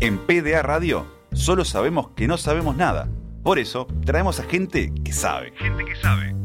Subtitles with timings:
[0.00, 3.08] En PDA Radio solo sabemos que no sabemos nada.
[3.42, 5.52] Por eso traemos a gente que sabe.
[5.56, 6.36] Gente que sabe.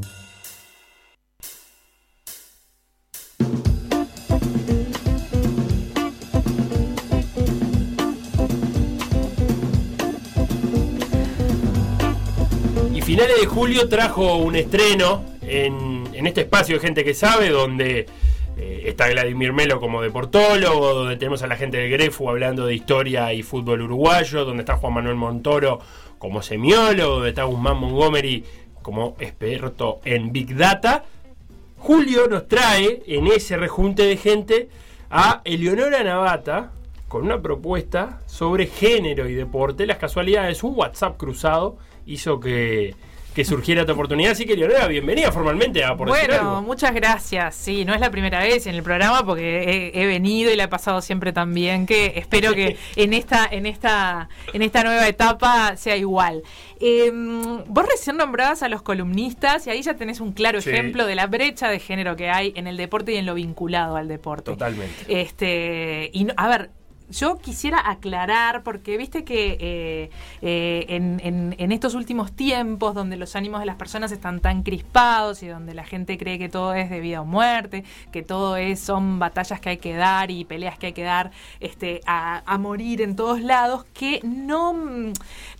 [12.92, 17.50] Y finales de julio trajo un estreno en, en este espacio de gente que sabe,
[17.50, 18.08] donde
[18.74, 22.76] eh, está Vladimir Melo como deportólogo, donde tenemos a la gente del Grefu hablando de
[22.76, 25.80] historia y fútbol uruguayo, donde está Juan Manuel Montoro
[26.18, 28.44] como semiólogo, donde está Guzmán Montgomery
[28.82, 31.06] como experto en Big Data.
[31.78, 34.70] Julio nos trae en ese rejunte de gente
[35.10, 36.72] a Eleonora Navata
[37.08, 39.86] con una propuesta sobre género y deporte.
[39.86, 42.96] Las casualidades, un WhatsApp cruzado hizo que,
[43.34, 44.34] que surgiera esta oportunidad.
[44.34, 46.62] Así que, Leonora, bienvenida formalmente a Por Decir Bueno, Algo.
[46.62, 47.56] muchas gracias.
[47.56, 50.66] Sí, no es la primera vez en el programa porque he, he venido y la
[50.66, 55.08] he pasado siempre tan bien que espero que en esta, en esta, en esta nueva
[55.08, 56.44] etapa sea igual.
[56.80, 57.12] Eh,
[57.68, 60.70] vos recién nombrabas a los columnistas y ahí ya tenés un claro Sí.
[60.70, 63.96] ejemplo de la brecha de género que hay en el deporte y en lo vinculado
[63.96, 64.52] al deporte.
[64.52, 65.06] Totalmente.
[65.08, 66.70] Este, y no- a ver,
[67.14, 70.10] yo quisiera aclarar, porque viste que eh,
[70.42, 74.64] eh, en, en- en estos últimos tiempos, donde los ánimos de las personas están tan
[74.64, 78.58] crispados y donde la gente cree que todo es de vida o muerte, que todo
[78.58, 82.42] es, son batallas que hay que dar y peleas que hay que dar este, a,
[82.46, 84.74] a morir en todos lados, que no,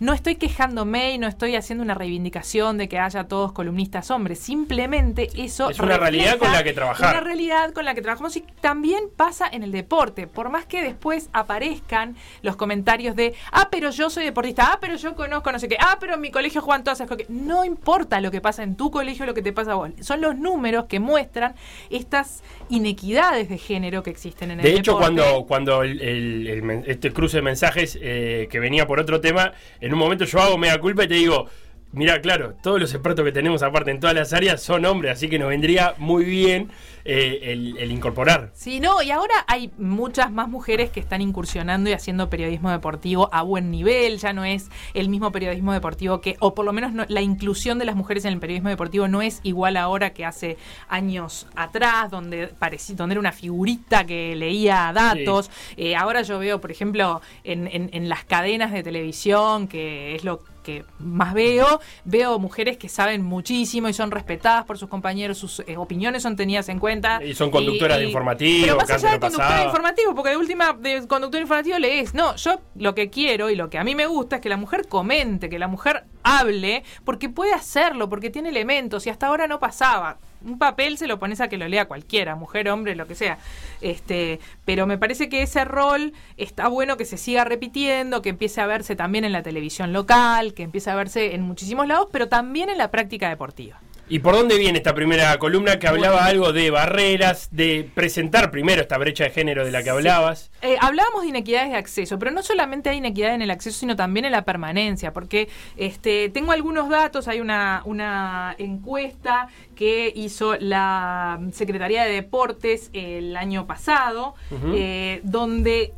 [0.00, 4.38] no estoy quejándome y no estoy haciendo una reivindicación de que haya todos columnistas hombres,
[4.38, 7.10] simplemente eso Es una realidad con la que trabajar.
[7.14, 10.26] una realidad con la que trabajamos y también pasa en el deporte.
[10.26, 14.96] Por más que después aparezcan los comentarios de, ah, pero yo soy deportista, ah, pero
[14.96, 17.28] yo conozco no sé qué, ah, pero en mi colegio juegan todas esas cosas.
[17.30, 19.90] No importa lo que pasa en tu colegio, lo que te pasa a vos.
[20.00, 21.54] Son los números que muestran
[21.90, 24.90] estas inequidades de género que existen en el De deporte.
[24.90, 28.98] hecho, cuando, cuando el- el- el men- este cruce de mensajes eh, que venía por
[29.00, 31.46] otro tema, en un momento yo hago mea culpa y te digo,
[31.92, 35.28] mira, claro, todos los expertos que tenemos aparte en todas las áreas son hombres, así
[35.28, 36.70] que nos vendría muy bien
[37.04, 38.50] eh, el, el incorporar.
[38.54, 43.28] Sí, no, y ahora hay muchas más mujeres que están incursionando y haciendo periodismo deportivo
[43.32, 46.92] a buen nivel, ya no es el mismo periodismo deportivo que, o por lo menos
[46.92, 50.24] no- la inclusión de las mujeres en el periodismo deportivo no es igual ahora que
[50.24, 50.56] hace
[50.88, 55.50] años atrás, donde, parecía, donde era una figurita que leía datos.
[55.76, 60.24] Eh, ahora yo veo, por ejemplo, en, en- en las cadenas de televisión, que es
[60.24, 65.36] lo que más veo, veo mujeres que saben muchísimo y son respetadas por sus compañeros,
[65.36, 66.93] sus eh, opiniones son tenidas en cuenta.
[67.24, 69.64] Y son conductoras de informativo, Pero más allá de no conductor pasaba.
[69.64, 72.14] informativo, porque de última, de conductor informativo lees.
[72.14, 74.56] No, yo lo que quiero y lo que a mí me gusta es que la
[74.56, 79.46] mujer comente, que la mujer hable, porque puede hacerlo, porque tiene elementos y hasta ahora
[79.46, 80.18] no pasaba.
[80.44, 83.38] Un papel se lo pones a que lo lea cualquiera, mujer, hombre, lo que sea.
[83.80, 88.60] Este, pero me parece que ese rol está bueno que se siga repitiendo, que empiece
[88.60, 92.28] a verse también en la televisión local, que empiece a verse en muchísimos lados, pero
[92.28, 93.80] también en la práctica deportiva.
[94.06, 98.82] ¿Y por dónde viene esta primera columna que hablaba algo de barreras, de presentar primero
[98.82, 100.50] esta brecha de género de la que hablabas?
[100.60, 103.96] Eh, hablábamos de inequidades de acceso, pero no solamente hay inequidad en el acceso, sino
[103.96, 105.48] también en la permanencia, porque
[105.78, 113.34] este, tengo algunos datos, hay una, una encuesta que hizo la Secretaría de Deportes el
[113.38, 114.34] año pasado,
[114.74, 115.94] eh, donde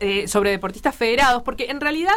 [0.00, 2.12] eh, sobre deportistas federados, porque en realidad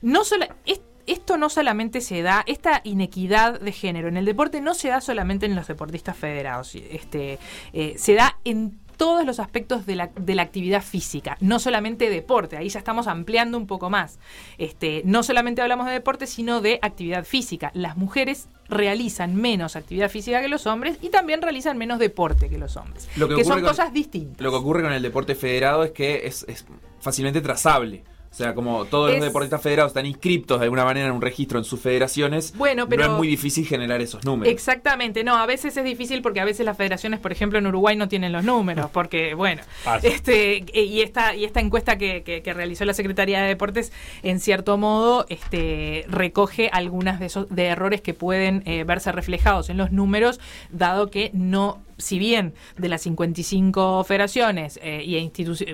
[0.00, 4.60] no solo es- esto no solamente se da, esta inequidad de género en el deporte
[4.60, 7.38] no se da solamente en los deportistas federados, este,
[7.72, 12.08] eh, se da en todos los aspectos de la, de la actividad física, no solamente
[12.08, 14.20] deporte, ahí ya estamos ampliando un poco más.
[14.58, 17.72] Este, no solamente hablamos de deporte, sino de actividad física.
[17.74, 22.58] Las mujeres realizan menos actividad física que los hombres y también realizan menos deporte que
[22.58, 24.40] los hombres, Lo que que, son con- cosas distintas.
[24.40, 26.64] Lo que ocurre con el deporte federado es que es, es
[27.00, 28.04] fácilmente trazable.
[28.32, 31.20] O sea, como todos Es- los deportistas federados están inscriptos de alguna manera en un
[31.20, 34.50] registro en sus federaciones, Bueno, pero- no es muy difícil generar esos números.
[34.50, 37.94] Exactamente, no, a veces es difícil porque a veces las federaciones, por ejemplo, en Uruguay
[37.94, 40.06] no tienen los números, porque, bueno, Pasa.
[40.08, 43.92] este, eh, y esta, y esta encuesta que, que- que realizó la Secretaría de Deportes,
[44.22, 49.68] en cierto modo, este, recoge algunas de esos de errores que pueden eh, verse reflejados
[49.68, 50.40] en los números,
[50.70, 55.16] dado que no si bien de las 55 federaciones eh, y,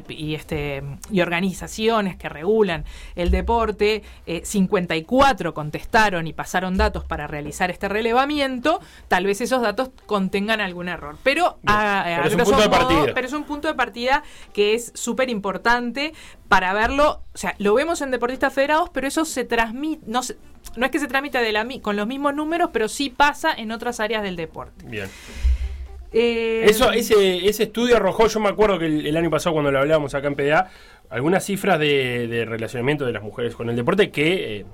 [0.08, 2.84] y, este, y organizaciones que regulan
[3.16, 9.62] el deporte, eh, 54 contestaron y pasaron datos para realizar este relevamiento, tal vez esos
[9.62, 11.16] datos contengan algún error.
[11.22, 13.14] Pero, a- a Pero es un punto de modo, partida.
[13.14, 14.22] pero es un punto de partida
[14.52, 16.12] que es súper importante
[16.48, 17.22] para verlo.
[17.34, 20.36] O sea, lo vemos en deportistas federados, pero eso se transmite, no, se-
[20.76, 23.70] no es que se transmita de la, con los mismos números, pero sí pasa en
[23.72, 24.84] otras áreas del deporte.
[24.86, 25.08] Bien.
[26.12, 29.70] Eh, Eso, ese, ese estudio arrojó, yo me acuerdo que el, el año pasado cuando
[29.70, 30.70] lo hablábamos acá en PDA,
[31.10, 34.66] algunas cifras de, de relacionamiento de las mujeres con el deporte que eh,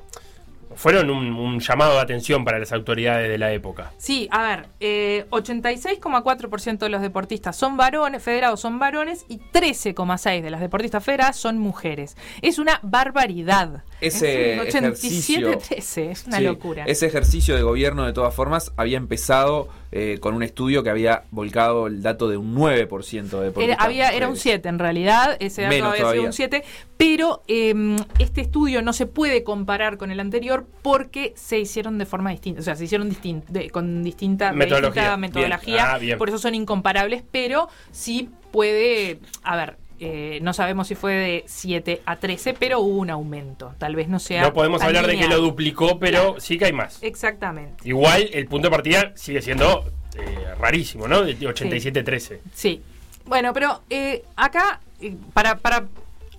[0.76, 3.92] fueron un, un llamado de atención para las autoridades de la época.
[3.96, 10.42] Sí, a ver, eh, 86,4% de los deportistas son varones, federados son varones y 13,6%
[10.42, 12.16] de las deportistas federadas son mujeres.
[12.42, 13.84] Es una barbaridad.
[14.06, 16.84] Ese es un ejercicio- 87-13, es una Sí, locura.
[16.86, 21.22] Ese ejercicio de gobierno, de todas formas, había empezado eh, con un estudio que había
[21.30, 24.42] volcado el dato de un 9% de Era, había, era un mujeres.
[24.42, 26.26] 7 en realidad, ese dato Menos había sido todavía.
[26.26, 26.64] un 7,
[26.96, 32.06] pero eh, este estudio no se puede comparar con el anterior porque se hicieron de
[32.06, 35.02] forma distinta, o sea, se hicieron distin- de- con distinta de Metodología.
[35.02, 35.20] distinta Bien.
[35.20, 36.18] metodología, Ah, bien.
[36.18, 41.44] por eso son incomparables, pero sí puede, a ver, eh, no sabemos si fue de
[41.46, 44.42] 7 a 13, pero hubo un aumento, tal vez no sea...
[44.42, 46.40] No podemos hablar de que lo duplicó, pero Claro.
[46.40, 47.02] sí que hay más.
[47.02, 47.88] Exactamente.
[47.88, 49.84] Igual el punto de partida sigue siendo
[50.16, 51.22] eh, rarísimo, ¿no?
[51.22, 52.38] De 87-13.
[52.52, 52.82] Sí.
[53.26, 55.86] Bueno, pero eh, acá, eh, para, para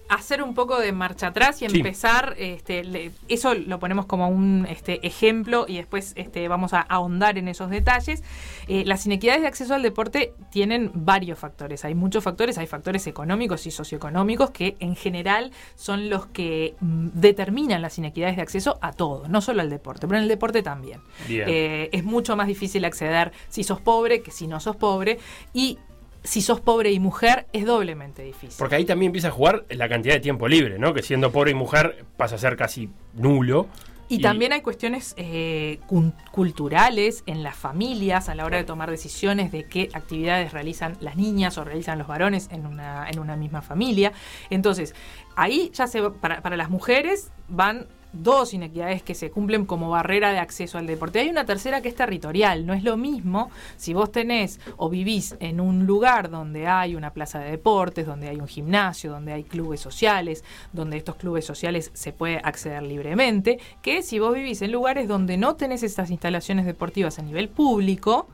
[0.10, 1.78] hacer un poco de marcha atrás y Sí.
[1.78, 6.82] empezar, este, le- eso lo ponemos como un este, ejemplo y después este, vamos a
[6.82, 8.24] ahondar en esos detalles.
[8.68, 11.86] Eh, las inequidades de acceso al deporte tienen varios factores.
[11.86, 17.08] Hay muchos factores, hay factores económicos y socioeconómicos que en general son los que mm,
[17.14, 20.62] determinan las inequidades de acceso a todo, no solo al deporte, pero en el deporte
[20.62, 21.02] también.
[21.30, 25.20] Eh, es mucho más difícil acceder si sos pobre que si no sos pobre
[25.54, 25.80] y
[26.26, 28.56] si sos pobre y mujer es doblemente difícil.
[28.58, 30.94] Porque ahí también empieza a jugar la cantidad de tiempo libre, ¿no?
[30.94, 33.68] Que siendo pobre y mujer pasa a ser casi nulo.
[34.08, 35.80] Y, también hay cuestiones eh,
[36.32, 41.16] culturales en las familias a la hora de tomar decisiones de qué actividades realizan las
[41.16, 44.14] niñas o realizan los varones en una, en una misma familia.
[44.52, 44.94] Entonces,
[45.36, 47.88] ahí ya se para, para las mujeres van
[48.22, 51.20] dos inequidades que se cumplen como barrera de acceso al deporte.
[51.20, 52.66] Hay una tercera que es territorial.
[52.66, 57.12] No es lo mismo si vos tenés o vivís en un lugar donde hay una
[57.12, 61.92] plaza de deportes, donde hay un gimnasio, donde hay clubes sociales, donde estos clubes sociales
[61.94, 66.66] se puede acceder libremente, que si vos vivís en lugares donde no tenés estas instalaciones
[66.66, 68.28] deportivas a nivel público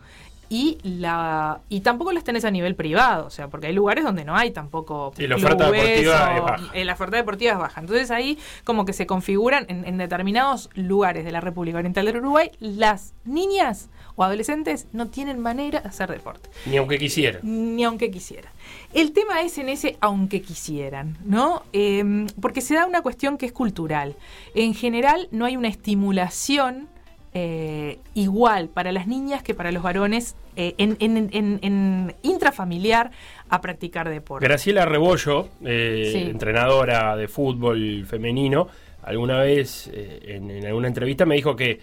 [0.54, 4.26] y la y tampoco las tenés a nivel privado, o sea, porque hay lugares donde
[4.26, 6.76] no hay tampoco Sí, la oferta deportiva o- es baja.
[6.84, 7.80] la oferta deportiva es baja.
[7.80, 12.18] Entonces ahí como que se configuran en, en determinados lugares de la República Oriental del
[12.18, 17.40] Uruguay, las niñas o adolescentes no tienen manera de hacer deporte Ni aunque quisieran.
[17.44, 18.52] ni aunque quisieran.
[18.94, 21.64] El tema es en ese aunque quisieran, ¿no?
[21.72, 24.18] Eh, porque se da una cuestión que es cultural.
[24.54, 26.90] En general no hay una estimulación
[27.34, 33.12] eh, igual para las niñas que para los varones eh, en, en- en- en intrafamiliar
[33.50, 34.46] a practicar deporte.
[34.46, 36.18] Graciela Rebollo, eh, Sí.
[36.30, 38.68] entrenadora de fútbol femenino,
[39.04, 41.80] alguna vez en, alguna entrevista me dijo que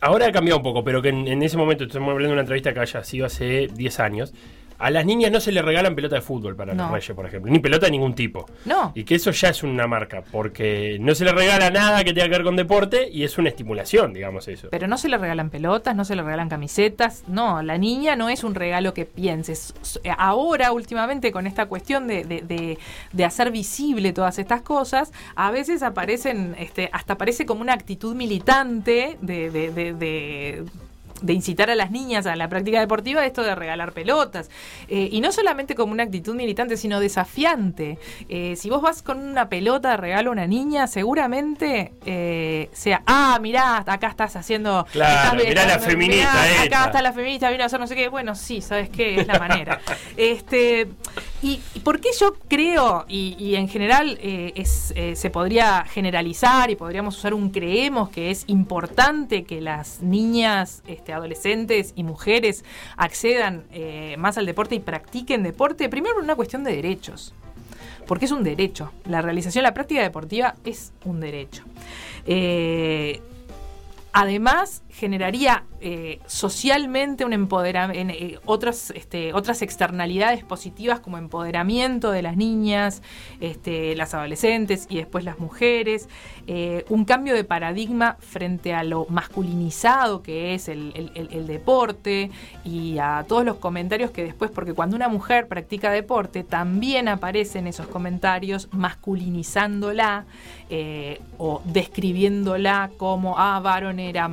[0.00, 2.40] ahora ha cambiado un poco, pero que en, en ese momento, estamos hablando de una
[2.42, 4.34] entrevista que haya sido hace 10 años,
[4.82, 6.84] a las niñas no se le regalan pelota de fútbol para No.
[6.84, 8.46] los reyes, por ejemplo, ni pelota de ningún tipo.
[8.64, 8.92] No.
[8.94, 12.26] Y que eso ya es una marca, porque no se le regala nada que tenga
[12.26, 14.68] que ver con deporte y es una estimulación, digamos eso.
[14.70, 17.24] Pero no se le regalan pelotas, no se le regalan camisetas.
[17.28, 19.74] No, la niña no es un regalo que pienses.
[19.82, 22.78] S- Ahora, últimamente, con esta cuestión de, de- de-
[23.12, 28.14] de hacer visible todas estas cosas, a veces aparecen, este, hasta parece como una actitud
[28.14, 30.64] militante de, de-
[31.22, 34.50] de- incitar a las niñas a la práctica deportiva esto de regalar pelotas.
[34.88, 37.98] Eh, y no solamente como una actitud militante, sino desafiante.
[38.28, 43.02] Eh, si vos vas con una pelota de regalo a una niña, seguramente eh, sea,
[43.06, 44.86] ah, mirá, acá estás haciendo...
[44.92, 46.62] Claro, estás- mirá la feminista mirá.
[46.62, 48.08] Acá está la feminista, vino a hacer no sé qué.
[48.08, 49.20] Bueno, sí, ¿sabes qué?
[49.20, 49.80] Es la manera.
[50.16, 50.88] este
[51.42, 54.52] y, por qué yo creo, y, en general eh,
[54.94, 60.84] eh, se podría generalizar y podríamos usar un creemos que es importante que las niñas,
[60.86, 62.64] este, adolescentes y mujeres
[62.96, 67.34] accedan eh, más al deporte y practiquen deporte, primero por una cuestión de derechos.
[68.06, 68.92] Porque es un derecho.
[69.04, 71.64] La realización, la práctica deportiva es un derecho.
[74.12, 82.36] Además, generaría eh, socialmente un empoderamiento, otras, este, otras externalidades positivas como empoderamiento de las
[82.36, 83.02] niñas,
[83.40, 86.08] este, las adolescentes y después las mujeres,
[86.46, 92.30] eh, un cambio de paradigma frente a lo masculinizado que es el, el- deporte
[92.64, 97.66] y a todos los comentarios que después, porque cuando una mujer practica deporte, también aparecen
[97.66, 100.24] esos comentarios masculinizándola
[100.70, 104.28] eh, o describiéndola como, ah, varonera,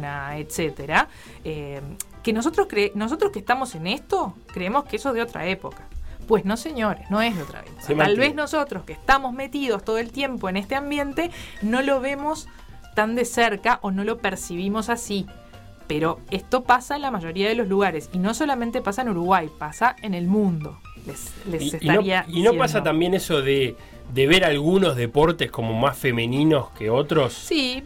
[0.00, 1.08] machona, etcétera.
[1.44, 1.80] Eh,
[2.22, 5.84] que nosotros, cre- nosotros que estamos en esto, creemos que eso es de otra época.
[6.26, 7.80] Pues no, señores, no es de otra época.
[7.80, 8.20] Se Tal mantiene.
[8.26, 11.30] vez nosotros que estamos metidos todo el tiempo en este ambiente,
[11.62, 12.46] no lo vemos
[12.94, 15.26] tan de cerca o no lo percibimos así.
[15.88, 19.48] Pero esto pasa en la mayoría de los lugares y no solamente pasa en Uruguay,
[19.58, 20.78] pasa en el mundo.
[21.04, 23.76] les, les Y, y no, estaría y no pasa también eso de,
[24.12, 27.32] de ver algunos deportes como más femeninos que otros.
[27.32, 27.82] Sí,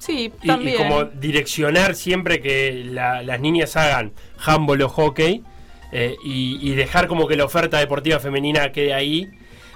[0.00, 4.12] sí, Y, como direccionar siempre que la- las niñas hagan
[4.44, 5.42] handball o hockey
[5.92, 9.30] eh, y, y dejar como que la oferta deportiva femenina quede ahí.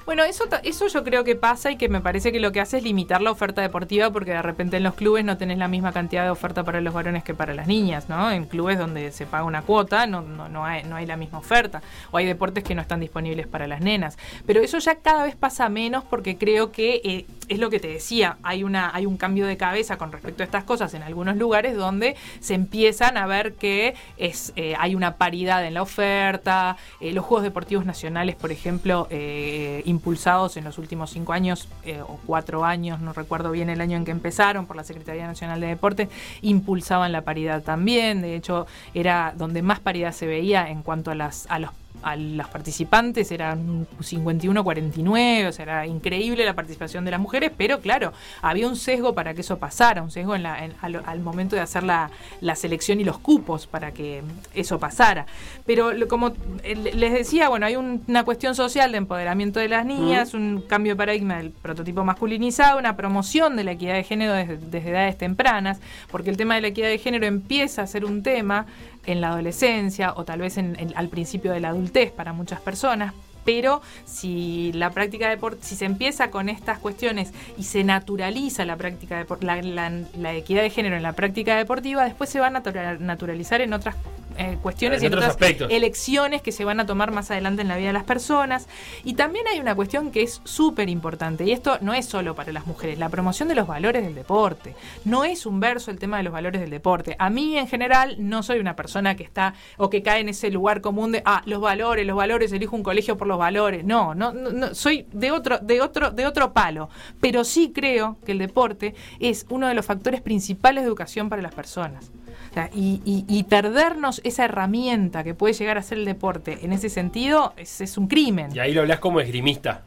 [0.06, 2.78] Bueno, eso, eso yo creo que pasa y que me parece que lo que hace
[2.78, 5.92] es limitar la oferta deportiva porque de repente en los clubes no tenés la misma
[5.92, 8.30] cantidad de oferta para los varones que para las niñas, ¿no?
[8.30, 11.38] En clubes donde se paga una cuota no, no, no, hay, no hay la misma
[11.38, 14.18] oferta o hay deportes que no están disponibles para las nenas.
[14.46, 17.88] Pero eso ya cada vez pasa menos porque creo que eh, es lo que te
[17.88, 21.36] decía, hay, una, hay un cambio de cabeza con respecto a estas cosas en algunos
[21.36, 26.76] lugares donde se empiezan a ver que es, eh, hay una paridad en la oferta,
[27.00, 32.02] eh, los Juegos Deportivos Nacionales, por ejemplo, eh, impulsados en los últimos cinco años eh,
[32.02, 35.60] o cuatro años, no recuerdo bien el año en que empezaron, por la Secretaría Nacional
[35.60, 36.08] de Deportes,
[36.42, 38.20] impulsaban la paridad también.
[38.20, 41.70] De hecho, era donde más paridad se veía en cuanto a, las, a los
[42.04, 47.80] a los participantes eran 51-49, o sea, era increíble la participación de las mujeres, pero
[47.80, 51.20] claro, había un sesgo para que eso pasara, un sesgo en la, en- al, al
[51.20, 54.22] momento de hacer la, la selección y los cupos para que
[54.54, 55.26] eso pasara.
[55.66, 56.32] Pero lo- como
[56.62, 60.62] eh, les decía, bueno, hay un- una cuestión social de empoderamiento de las niñas, un
[60.68, 64.90] cambio de paradigma del prototipo masculinizado, una promoción de la equidad de género desde, desde
[64.90, 65.78] edades tempranas,
[66.10, 68.66] porque el tema de la equidad de género empieza a ser un tema
[69.06, 73.12] en la adolescencia o tal vez en- al principio de la adultez para muchas personas.
[73.44, 78.64] Pero si la práctica de deport- si se empieza con estas cuestiones y se naturaliza
[78.64, 82.46] la práctica la, la- la equidad de género en la práctica deportiva, después se va
[82.46, 83.96] a natura- naturalizar en otras
[84.36, 87.62] eh, cuestiones En y en otros otras elecciones que se van a tomar más adelante
[87.62, 88.68] en la vida de las personas.
[89.04, 92.52] Y también hay una cuestión que es súper importante, y esto no es solo para
[92.52, 94.74] las mujeres, la promoción de los valores del deporte.
[95.04, 97.16] No es un verso el tema de los valores del deporte.
[97.18, 100.50] A mí en general no soy una persona que está o que cae en ese
[100.50, 103.84] lugar común de, ah, los valores, los valores, elijo un colegio por los valores.
[103.84, 106.88] No, no, no, no, soy de otro, de otro, de otro palo.
[107.20, 111.42] Pero sí creo que el deporte es uno de los factores principales de educación para
[111.42, 112.10] las personas.
[112.54, 116.72] Sea, y, y- y perdernos esa herramienta que puede llegar a ser el deporte en
[116.72, 118.54] ese sentido es, es un crimen.
[118.54, 119.82] Y ahí lo hablas como esgrimista.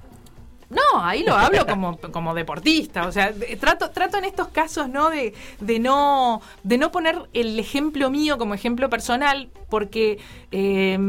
[0.70, 3.08] No, ahí lo hablo como, como deportista.
[3.08, 5.10] O sea, trato, trato en estos casos, ¿no?
[5.10, 10.20] De, de no, de no poner el ejemplo mío como ejemplo personal, porque
[10.52, 11.00] eh,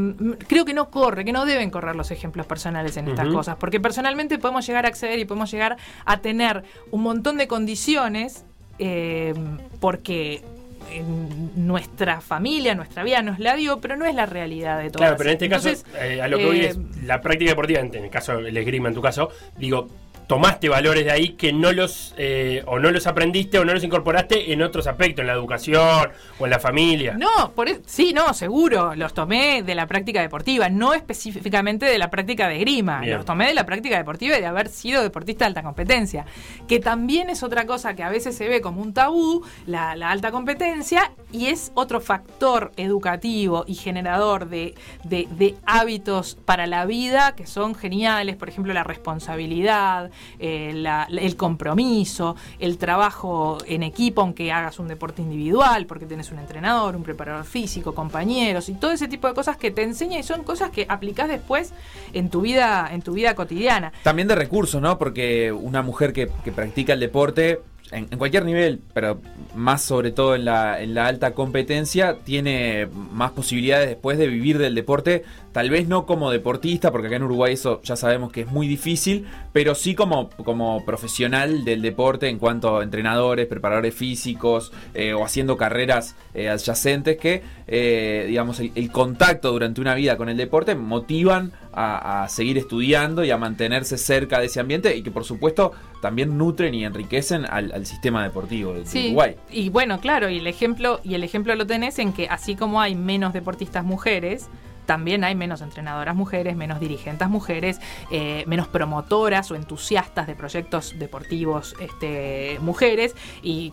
[0.47, 3.57] creo que no corre, que no deben correr los ejemplos personales en estas cosas.
[3.57, 5.75] Porque personalmente podemos llegar a acceder y podemos llegar
[6.05, 8.45] a tener un montón de condiciones,
[8.77, 9.33] eh,
[9.81, 10.41] porque
[10.91, 15.09] en nuestra familia, nuestra vida nos la dio, pero no es la realidad de todas.
[15.09, 17.51] Claro, pero en este Entonces, caso, eh, a lo que voy eh, es la práctica
[17.51, 19.87] deportiva, en el caso del esgrima, en tu caso, digo,
[20.29, 23.83] tomaste valores de ahí que no los, eh, o no los aprendiste o no los
[23.83, 27.15] incorporaste en otros aspectos, en la educación o en la familia.
[27.17, 28.93] No, por e- sí, no, seguro.
[28.93, 32.99] Los tomé de la práctica deportiva, no específicamente de la práctica de grima.
[32.99, 33.17] Bien.
[33.17, 36.27] Los tomé de la práctica deportiva y de haber sido deportista de alta competencia.
[36.67, 40.11] Que también es otra cosa que a veces se ve como un tabú, la, la
[40.11, 46.85] alta competencia, y es otro factor educativo y generador de, de- de hábitos para la
[46.85, 48.35] vida que son geniales.
[48.35, 54.87] Por ejemplo, la responsabilidad, eh, la- el compromiso, el trabajo en equipo, aunque hagas un
[54.87, 59.33] deporte individual, porque tienes un entrenador, un preparador físico, compañeros y todo ese tipo de
[59.33, 61.73] cosas que te enseña y son cosas que aplicás después
[62.13, 63.91] en tu vida, en tu vida cotidiana.
[64.03, 64.97] También de recursos, ¿no?
[64.97, 69.19] Porque una mujer que practica el deporte, en, cualquier nivel, pero
[69.55, 74.57] más sobre todo en la, en la alta competencia, tiene más posibilidades después de vivir
[74.57, 75.23] del deporte.
[75.51, 78.67] Tal vez no como deportista, porque acá en Uruguay eso ya sabemos que es muy
[78.67, 85.13] difícil, pero sí como, como profesional del deporte en cuanto a entrenadores, preparadores físicos eh,
[85.13, 90.37] o haciendo carreras eh, adyacentes que, eh, digamos, el contacto durante una vida con el
[90.37, 95.11] deporte motivan a, a seguir estudiando y a mantenerse cerca de ese ambiente y que
[95.11, 95.71] por supuesto
[96.01, 99.35] también nutren y enriquecen al, al sistema deportivo de Sí, Uruguay.
[99.51, 102.81] y bueno, claro, y el ejemplo y el ejemplo lo tenés en que así como
[102.81, 104.47] hay menos deportistas mujeres,
[104.89, 107.79] también hay menos entrenadoras mujeres, menos dirigentes mujeres,
[108.09, 113.13] eh, menos promotoras o entusiastas de proyectos deportivos este, mujeres.
[113.43, 113.71] Y,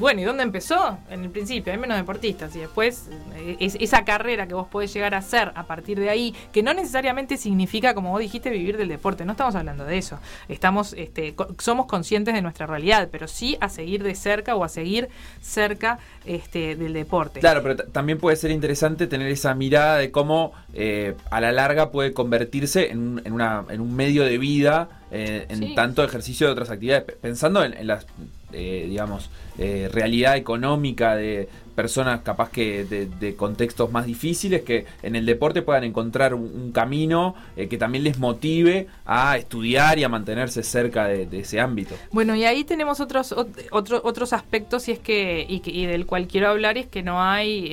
[0.00, 0.98] bueno, ¿y dónde empezó?
[1.10, 2.56] En el principio, hay menos deportistas.
[2.56, 6.10] Y después, eh, es, esa carrera que vos podés llegar a hacer a partir de
[6.10, 9.24] ahí, que no necesariamente significa, como vos dijiste, vivir del deporte.
[9.24, 10.18] No estamos hablando de eso.
[10.48, 14.68] Estamos, este, somos conscientes de nuestra realidad, pero sí a seguir de cerca o a
[14.68, 15.08] seguir
[15.40, 17.38] cerca este, del deporte.
[17.38, 21.90] Claro, pero también puede ser interesante tener esa mirada de cómo eh, a la larga
[21.90, 25.74] puede convertirse en un, en una, en un medio de vida, eh, en Sí.
[25.74, 27.04] tanto ejercicio de otras actividades.
[27.20, 28.06] Pensando en, en las
[28.52, 31.48] eh, digamos, eh, realidad económica de
[31.78, 37.36] personas capaz que de, contextos más difíciles que en el deporte puedan encontrar un, camino
[37.56, 41.94] eh, que también les motive a estudiar y a mantenerse cerca de, ese ámbito.
[42.10, 43.32] Bueno, y ahí tenemos otros
[43.70, 47.72] otros otros aspectos y es que y, del cual quiero hablar es que no hay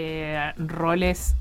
[0.58, 1.36] roles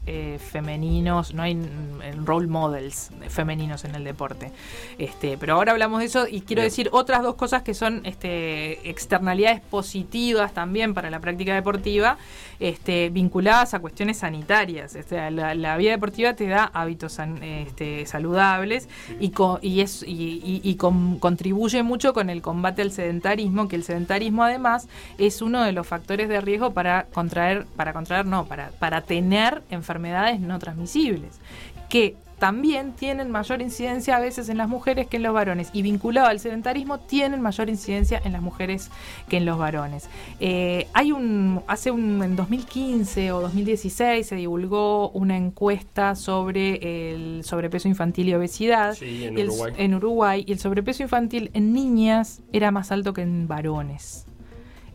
[0.50, 4.52] femeninos, no hay mm, role models femeninos en el deporte.
[4.96, 8.88] Este, pero ahora hablamos de eso y quiero decir otras dos cosas que son este,
[8.88, 12.16] externalidades positivas también para la práctica deportiva,
[12.60, 14.94] este, vinculadas a cuestiones sanitarias.
[14.94, 18.88] Este, la, vida deportiva te da hábitos este, saludables
[19.20, 19.32] y,
[19.62, 20.76] y, es, y,
[21.20, 25.86] contribuye mucho con el combate al sedentarismo, que el sedentarismo además es uno de los
[25.86, 31.40] factores de riesgo para contraer, para contraer, no, para, para tener enfermedades no transmisibles
[31.88, 35.82] que también tienen mayor incidencia a veces en las mujeres que en los varones y
[35.82, 38.90] vinculado al sedentarismo tienen mayor incidencia en las mujeres
[39.28, 40.08] que en los varones.
[40.40, 47.44] Eh, hay un hace un en 2015 o 2016 se divulgó una encuesta sobre el
[47.44, 49.72] sobrepeso infantil y obesidad en, Uruguay.
[49.76, 54.26] en Uruguay y el sobrepeso infantil en niñas era más alto que en varones.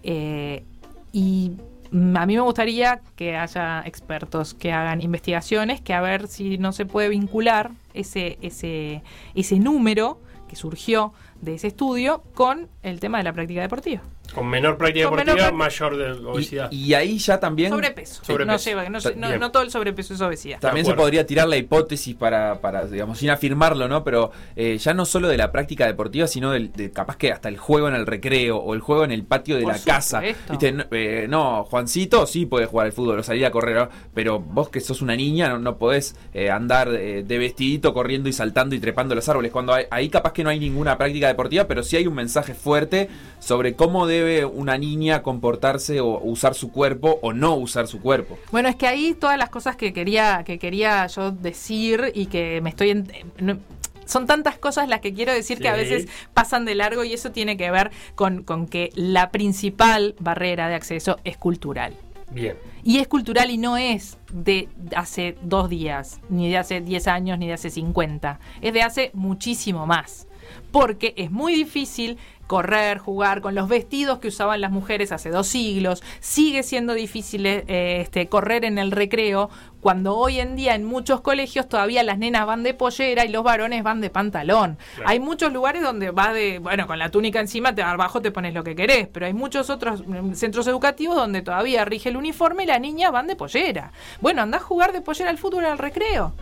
[0.04, 0.64] Eh,
[1.12, 1.54] y
[1.92, 6.72] a mí me gustaría que haya expertos que hagan investigaciones, que a ver si no
[6.72, 9.02] se puede vincular ese, ese,
[9.36, 14.02] ese número que surgió de ese estudio con el tema de la práctica deportiva.
[14.34, 16.72] Con menor práctica deportiva, mayor de obesidad.
[16.72, 17.72] Y, ahí ya también...
[17.72, 18.22] Sobrepeso.
[19.16, 20.60] No, todo el sobrepeso es obesidad.
[20.60, 24.04] También se podría tirar la hipótesis para, para digamos, sin afirmarlo, ¿no?
[24.04, 27.50] Pero eh, ya no solo de la práctica deportiva, sino del, de capaz que hasta
[27.50, 30.22] el juego en el recreo o el juego en el patio de la casa.
[30.24, 34.80] Eh, no, Juancito sí puede jugar al fútbol o salir a correr, pero vos que
[34.80, 39.28] sos una niña no, podés eh, andar de vestidito corriendo y saltando y trepando los
[39.30, 39.52] árboles.
[39.52, 43.10] Cuando ahí capaz que no hay ninguna práctica deportiva, pero sí hay un mensaje fuerte
[43.40, 48.00] sobre cómo de debe una niña comportarse o usar su cuerpo o no usar su
[48.00, 48.38] cuerpo?
[48.52, 52.62] Bueno, es que ahí todas las cosas que quería, que quería yo decir y que
[52.62, 53.04] me estoy...
[54.06, 57.32] son tantas cosas las que quiero decir que a veces pasan de largo y eso
[57.32, 61.96] tiene que ver con, con que la principal barrera de acceso es cultural.
[62.32, 62.56] Bien.
[62.84, 67.40] Y es cultural y no es de hace dos días, ni de hace 10 años,
[67.40, 68.40] ni de hace 50.
[68.62, 70.28] Es de hace muchísimo más.
[70.72, 72.18] Porque es muy difícil
[72.50, 76.02] correr, jugar con los vestidos que usaban las mujeres hace dos siglos.
[76.20, 77.64] Sigue siendo difícil eh,
[78.02, 82.48] este, correr en el recreo cuando hoy en día en muchos colegios todavía las nenas
[82.48, 84.80] van de pollera y los varones van de pantalón.
[85.06, 88.56] Hay muchos lugares donde va de, bueno, con la túnica encima, te abajo te pones
[88.56, 92.64] lo que querés, pero hay muchos otros mm, centros educativos donde todavía rige el uniforme
[92.64, 93.92] y las niñas van de pollera.
[94.22, 96.34] Bueno, anda a jugar de pollera al fútbol al recreo.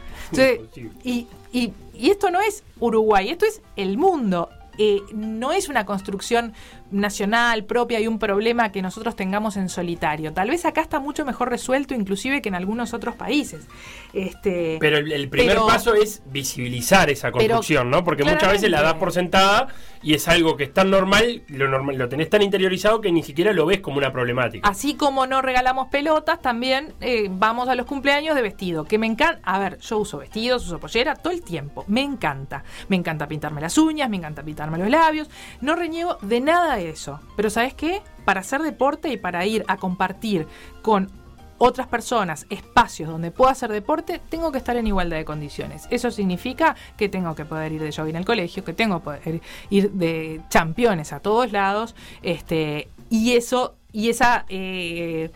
[1.03, 4.49] y, y, y esto no es Uruguay, esto es el mundo.
[4.77, 6.53] Eh, no es una construcción
[6.91, 10.33] nacional propia y un problema que nosotros tengamos en solitario.
[10.33, 13.67] Tal vez acá está mucho mejor resuelto inclusive que en algunos otros países.
[14.13, 18.03] Este, pero el, primer paso es visibilizar esa construcción, ¿no?
[18.03, 19.67] Porque muchas veces la das por sentada
[20.01, 23.23] y es algo que es tan normal, lo, normal, lo tenés tan interiorizado que ni
[23.23, 24.67] siquiera lo ves como una problemática.
[24.67, 29.07] Así como no regalamos pelotas, también eh, vamos a los cumpleaños de vestido, que me
[29.07, 32.63] encanta, a ver, yo uso vestidos, uso pollera todo el tiempo, me encanta.
[32.87, 35.29] Me encanta pintarme las uñas, me encanta pintarme los labios,
[35.61, 37.19] no reniego de nada eso.
[37.35, 38.01] Pero ¿sabes qué?
[38.25, 40.47] Para hacer deporte y para ir a compartir
[40.81, 41.11] con
[41.57, 45.87] otras personas, espacios donde pueda hacer deporte, tengo que estar en igualdad de condiciones.
[45.89, 49.41] Eso significa que tengo que poder ir de jogging al colegio, que tengo que poder
[49.69, 55.31] ir de championes a todos lados, este, y eso, y esa eh,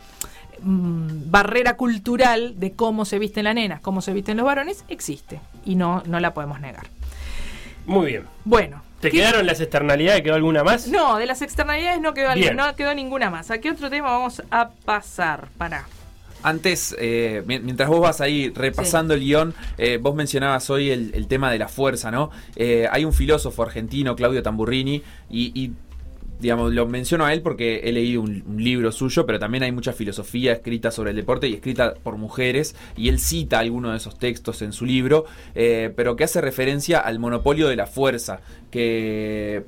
[0.62, 5.40] mm, barrera cultural de cómo se visten las nenas, cómo se visten los varones, existe.
[5.66, 6.88] Y no, no la podemos negar.
[7.86, 8.26] Muy bien.
[8.46, 10.22] Bueno, ¿Te quedaron las externalidades?
[10.22, 10.88] ¿Quedó alguna más?
[10.88, 13.50] No, de las externalidades no quedó, no quedó ninguna más.
[13.50, 15.50] ¿A qué otro tema vamos a pasar?
[15.58, 15.86] Para.
[16.44, 21.52] Antes, eh, mientras vos vas ahí repasando el guion, eh, vos mencionabas hoy el, tema
[21.52, 22.32] de la fuerza, ¿no?
[22.56, 25.72] Eh, hay un filósofo argentino, Claudio Tamburrini, y
[26.42, 29.94] digamos, lo menciono a él porque he leído un, libro suyo, pero también hay mucha
[29.94, 34.18] filosofía escrita sobre el deporte y escrita por mujeres, y él cita algunos de esos
[34.18, 35.26] textos en su libro,
[35.56, 39.64] eh, pero que hace referencia al monopolio de la fuerza, que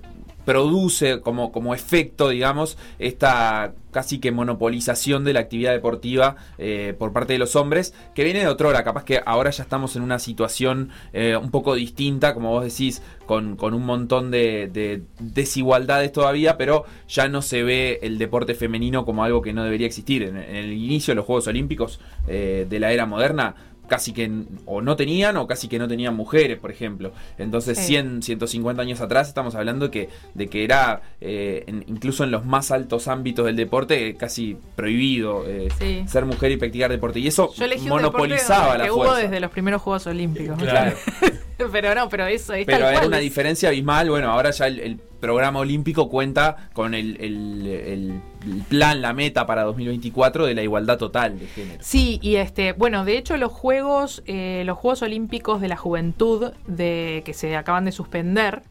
[0.45, 7.13] produce como, como efecto, digamos, esta casi que monopolización de la actividad deportiva eh, por
[7.13, 10.01] parte de los hombres, que viene de otra hora, capaz que ahora ya estamos en
[10.01, 16.57] una situación eh, un poco distinta, como vos decís, con, un montón de, desigualdades todavía,
[16.57, 20.23] pero ya no se ve el deporte femenino como algo que no debería existir.
[20.23, 23.55] En, el inicio de los Juegos Olímpicos eh, de la era moderna,
[23.87, 24.31] casi que
[24.65, 27.11] o no tenían o casi que no tenían mujeres, por ejemplo.
[27.37, 27.85] Entonces, Sí.
[27.87, 32.45] 100, 150 años atrás estamos hablando que, de que era, eh, en- incluso en los
[32.45, 36.03] más altos ámbitos del deporte, eh, casi prohibido eh, Sí.
[36.07, 37.19] ser mujer y practicar deporte.
[37.19, 37.51] Y eso
[37.87, 39.21] monopolizaba la que hubo fuerza.
[39.23, 40.57] desde los primeros Juegos Olímpicos.
[40.57, 40.95] Claro.
[41.71, 44.09] pero no, pero eso es Pero era cual, una diferencia abismal.
[44.09, 48.21] Bueno, ahora ya el, el programa olímpico cuenta con el, el- el-
[48.67, 51.79] plan, la meta para 2024 de la igualdad total de género.
[51.81, 56.51] Sí, y este, bueno, de hecho los Juegos, eh, los Juegos Olímpicos de la Juventud
[56.67, 58.63] de que se acaban de suspender,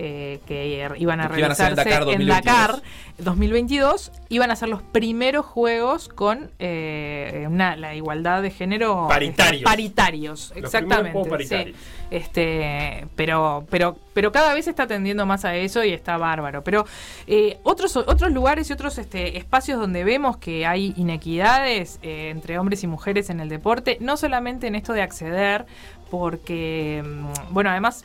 [0.00, 2.44] eh, que er- iban a que iban a realizarse Dakar en 2022.
[2.44, 2.82] Dakar
[3.18, 9.62] 2022, iban a ser los primeros Juegos con eh, una, la igualdad de género Paritarios.
[9.64, 11.46] paritarios, Los exactamente.
[11.48, 11.74] sí.
[12.12, 16.62] Este, pero, pero, pero cada vez se está tendiendo más a eso y está bárbaro.
[16.62, 16.86] Pero
[17.26, 22.84] eh, otros, otros lugares y otros este, espacios donde vemos que hay inequidades entre hombres
[22.84, 25.66] y mujeres en el deporte, no solamente en esto de acceder,
[26.08, 28.04] porque, mm, bueno, además...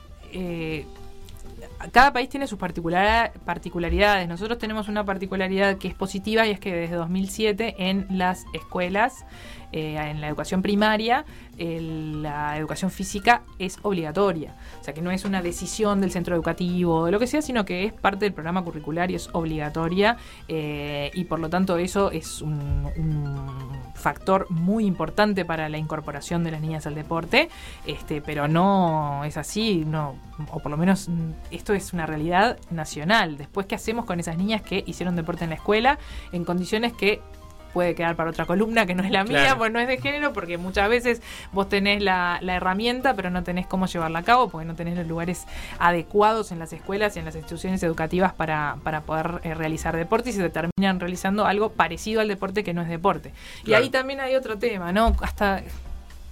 [1.91, 4.27] cada país tiene sus particular- particularidades.
[4.27, 9.25] Nosotros tenemos una particularidad que es positiva y es que desde 2007 en las escuelas,
[9.73, 11.25] eh, en la educación primaria,
[11.57, 14.55] la educación física es obligatoria.
[14.79, 17.41] O sea que no es una decisión del centro educativo o de lo que sea,
[17.41, 20.17] sino que es parte del programa curricular y es obligatoria.
[20.47, 26.43] eh, y por lo tanto eso es un, un factor muy importante para la incorporación
[26.43, 27.49] de las niñas al deporte.
[27.85, 30.15] Este, pero no es así, no,
[30.51, 33.37] o por lo menos mm, esto es una realidad nacional.
[33.37, 35.97] Después, ¿qué hacemos con esas niñas que hicieron deporte en la escuela
[36.31, 37.21] en condiciones que
[37.73, 39.57] puede quedar para otra columna que no es la mía, Claro.
[39.57, 43.43] pues no es de género, porque muchas veces vos tenés la, la herramienta, pero no
[43.43, 45.45] tenés cómo llevarla a cabo, porque no tenés los lugares
[45.79, 50.29] adecuados en las escuelas y en las instituciones educativas para, para poder eh, realizar deporte
[50.29, 53.33] y se terminan realizando algo parecido al deporte que no es deporte.
[53.65, 55.15] Y ahí también hay otro tema, ¿no?
[55.21, 55.63] Hasta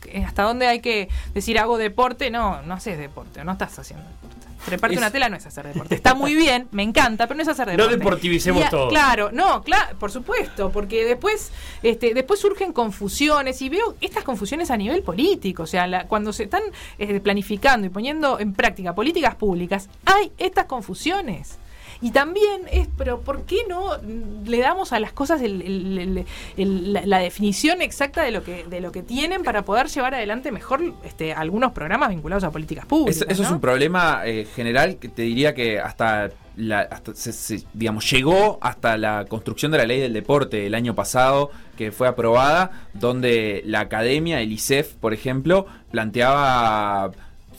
[0.07, 4.05] eh, hasta dónde hay que decir hago deporte, no, no haces deporte, no estás haciendo
[4.07, 4.47] deporte.
[4.65, 5.95] Treparte Es- una tela no es hacer deporte.
[5.95, 7.97] Está muy bien, me encanta, pero no es hacer No deporte.
[7.97, 8.89] deportivicemos Y a- todo.
[8.89, 11.51] Claro, no, claro, por supuesto, porque después,
[11.83, 16.31] este, después surgen confusiones y veo estas confusiones a nivel político, o sea, la- cuando
[16.33, 16.61] se están
[16.99, 21.57] eh, planificando y poniendo en práctica políticas públicas, hay estas confusiones.
[22.01, 23.91] Y también es, pero ¿por qué no
[24.45, 26.25] le damos a las cosas el- el- el-
[26.57, 30.15] el- la, la definición exacta de lo que de lo que tienen para poder llevar
[30.15, 33.23] adelante mejor este, algunos programas vinculados a políticas públicas?
[33.27, 37.63] Eso, es un problema eh, general que te diría que hasta, la, hasta se- se-
[37.73, 42.07] digamos, llegó hasta la construcción de la ley del deporte el año pasado, que fue
[42.07, 47.11] aprobada, donde la academia, el ISEF, por ejemplo, planteaba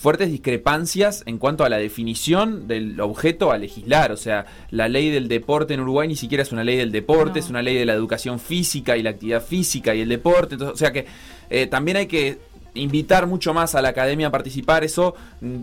[0.03, 4.11] fuertes discrepancias en cuanto a la definición del objeto a legislar.
[4.11, 7.39] O sea, la ley del deporte en Uruguay ni siquiera es una ley del deporte,
[7.39, 7.45] No.
[7.45, 10.57] es una ley de la educación física y la actividad física y el deporte.
[10.57, 11.07] Entonces, o sea que
[11.51, 12.39] eh, también hay que
[12.75, 14.83] invitar mucho más a la academia a participar.
[14.83, 15.61] Eso mm,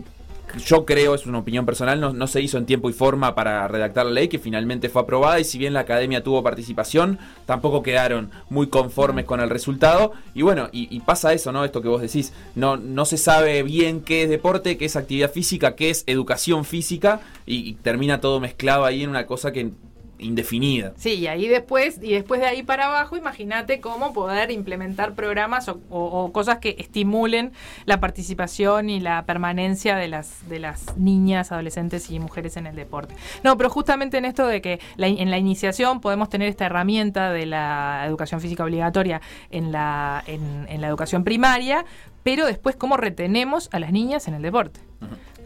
[0.58, 3.66] yo creo, es una opinión personal, no, no se hizo en tiempo y forma para
[3.68, 7.82] redactar la ley, que finalmente fue aprobada y si bien la academia tuvo participación, tampoco
[7.82, 10.12] quedaron muy conformes con el resultado.
[10.34, 11.64] Y bueno, y, pasa eso, ¿no?
[11.64, 15.30] Esto que vos decís, no, no se sabe bien qué es deporte, qué es actividad
[15.30, 19.72] física, qué es educación física y, y termina todo mezclado ahí en una cosa que
[20.20, 20.92] indefinida.
[20.96, 25.68] Sí, y ahí después, y después de ahí para abajo, imagínate cómo poder implementar programas
[25.68, 27.52] o, o- o cosas que estimulen
[27.86, 32.76] la participación y la permanencia de las, de las niñas, adolescentes y mujeres en el
[32.76, 33.14] deporte.
[33.42, 37.32] No, pero justamente en esto de que la en la iniciación podemos tener esta herramienta
[37.32, 41.84] de la educación física obligatoria en la, en, en la educación primaria,
[42.22, 44.80] pero después cómo retenemos a las niñas en el deporte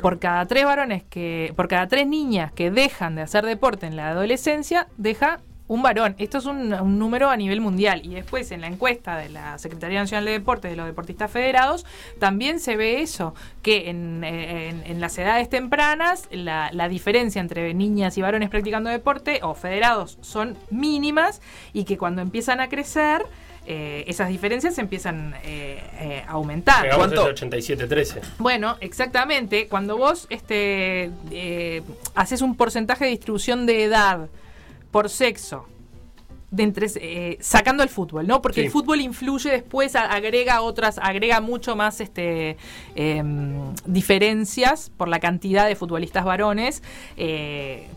[0.00, 3.96] por cada tres varones que, por cada tres niñas que dejan de hacer deporte en
[3.96, 6.14] la adolescencia, deja un varón.
[6.18, 8.02] Esto es un, número a nivel mundial.
[8.04, 11.86] Y después en la encuesta de la Secretaría Nacional de Deportes de los deportistas federados,
[12.20, 17.40] también se ve eso, que en, eh, en- en las edades tempranas la, la diferencia
[17.40, 21.40] entre niñas y varones practicando deporte o federados son mínimas
[21.72, 23.22] y que cuando empiezan a crecer...
[23.66, 26.82] eh, esas diferencias empiezan eh, eh, a aumentar.
[26.84, 27.26] Llegamos ¿Cuánto?
[27.26, 28.20] a ese 87-13.
[28.38, 29.68] Bueno, exactamente.
[29.68, 31.10] Cuando vos este,
[32.14, 34.28] haces un porcentaje de distribución de edad
[34.90, 35.66] por sexo,
[36.50, 38.40] de entre, eh, sacando el fútbol, ¿no?
[38.40, 38.66] Porque Sí.
[38.66, 42.56] el fútbol influye después, agrega otras, agrega mucho más este,
[42.94, 46.82] em, diferencias por la cantidad de futbolistas varones.
[47.16, 47.88] eh,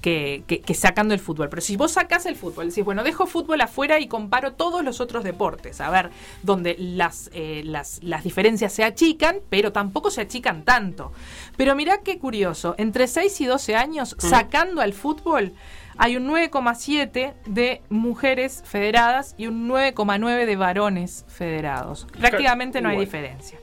[0.00, 1.48] que, que- que sacando el fútbol.
[1.48, 5.00] Pero si vos sacás el fútbol, decís, bueno, dejo fútbol afuera y comparo todos los
[5.00, 6.10] otros deportes, a ver,
[6.42, 11.12] donde las, eh, las, las diferencias se achican, pero tampoco se achican tanto.
[11.56, 15.52] Pero mirá qué curioso, entre 6 y 12 años, sacando al fútbol,
[15.98, 22.06] hay un 9,7 de mujeres federadas y un 9,9 de varones federados.
[22.18, 23.58] Prácticamente no hay diferencia.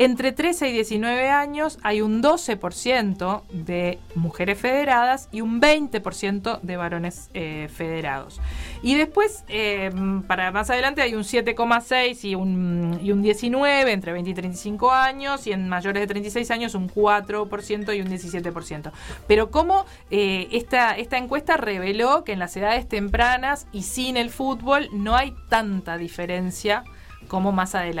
[0.00, 6.76] Entre 13 y 19 años hay un 12% de mujeres federadas y un 20% de
[6.76, 8.40] varones eh, federados.
[8.80, 9.90] Y después, eh,
[10.28, 14.92] para más adelante, hay un 7,6 y un, y un 19 entre 20 y 35
[14.92, 18.92] años, y en mayores de 36 años un 4% y un 17%.
[19.26, 24.30] Pero como eh, esta, esta encuesta reveló que en las edades tempranas y sin el
[24.30, 26.84] fútbol no hay tanta diferencia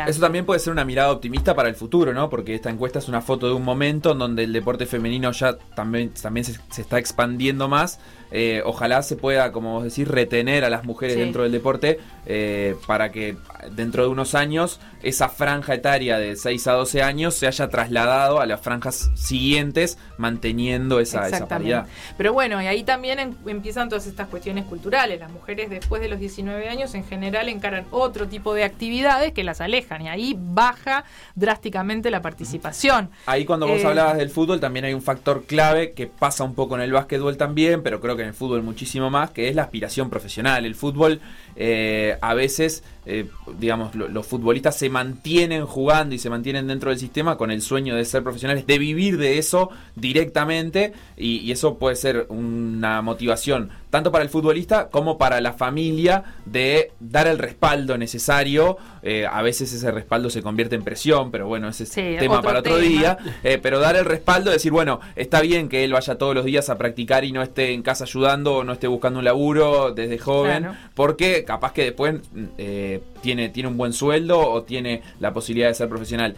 [0.08, 2.28] Eso también puede ser una mirada optimista para el futuro, ¿no?
[2.30, 5.56] Porque esta encuesta es una foto de un momento en donde el deporte femenino ya
[5.74, 8.00] también, también se, se está expandiendo más.
[8.30, 11.20] Eh, ojalá se pueda, como vos decís, retener a las mujeres Sí.
[11.20, 13.36] dentro del deporte eh, para que
[13.74, 18.40] dentro de unos años esa franja etaria de 6 a 12 años se haya trasladado
[18.40, 21.86] a las franjas siguientes manteniendo esa, esa paridad.
[22.18, 25.18] Pero bueno, y ahí también em- empiezan todas estas cuestiones culturales.
[25.20, 29.42] Las mujeres después de los 19 años en general encaran otro tipo de actividades que
[29.44, 33.10] las alejan y ahí baja drásticamente la participación.
[33.26, 36.54] Ahí cuando vos Eh, hablabas del fútbol también hay un factor clave que pasa un
[36.54, 39.54] poco en el básquetbol también, pero creo que en el fútbol muchísimo más, que es
[39.54, 40.66] la aspiración profesional.
[40.66, 41.20] El fútbol
[41.60, 43.26] eh, a veces, eh,
[43.58, 47.62] digamos, lo- los futbolistas se mantienen jugando y se mantienen dentro del sistema con el
[47.62, 53.02] sueño de ser profesionales, de vivir de eso directamente y, y eso puede ser una
[53.02, 58.76] motivación tanto para el futbolista como para la familia de dar el respaldo necesario.
[59.02, 62.34] Eh, a veces ese respaldo se convierte en presión, pero bueno, ese es Sí, tema
[62.40, 62.86] otro para otro tema.
[62.86, 63.18] día.
[63.42, 66.68] Eh, pero dar el respaldo, decir, bueno, está bien que él vaya todos los días
[66.68, 70.18] a practicar y no esté en casa ayudando o no esté buscando un laburo desde
[70.18, 70.76] joven, Claro.
[70.94, 72.20] porque capaz que después
[72.58, 76.36] eh, tiene, tiene un buen sueldo o tiene la posibilidad de ser profesional.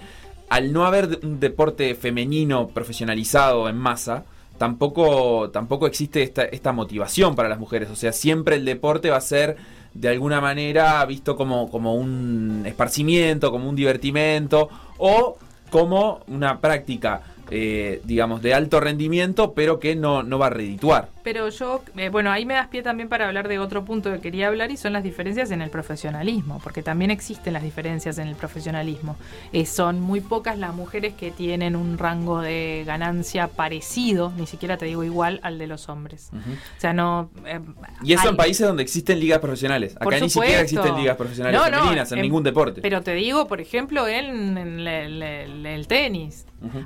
[0.48, 4.22] Al no haber un deporte femenino profesionalizado en masa,
[4.56, 7.90] tampoco, tampoco existe esta, esta motivación para las mujeres.
[7.90, 9.56] O sea, siempre el deporte va a ser
[9.94, 14.68] de alguna manera visto como, como un esparcimiento, como un divertimento
[14.98, 15.38] o
[15.70, 21.08] como una práctica, eh, digamos, de alto rendimiento, pero que no, no va a redituar.
[21.22, 24.20] Pero yo, eh, bueno, ahí me das pie también para hablar de otro punto que
[24.20, 28.28] quería hablar y son las diferencias en el profesionalismo, porque también existen las diferencias en
[28.28, 29.16] el profesionalismo.
[29.52, 34.76] Eh, son muy pocas las mujeres que tienen un rango de ganancia parecido, ni siquiera
[34.78, 36.30] te digo igual al de los hombres.
[36.32, 37.30] O sea, no...
[37.44, 37.60] eh,
[38.02, 39.96] Y eso hay- en países donde existen ligas profesionales.
[40.00, 42.80] Acá ni siquiera existen ligas profesionales No, no, femeninas en, en- ningún deporte.
[42.80, 45.86] Pero te digo, por ejemplo, en, en el, el- el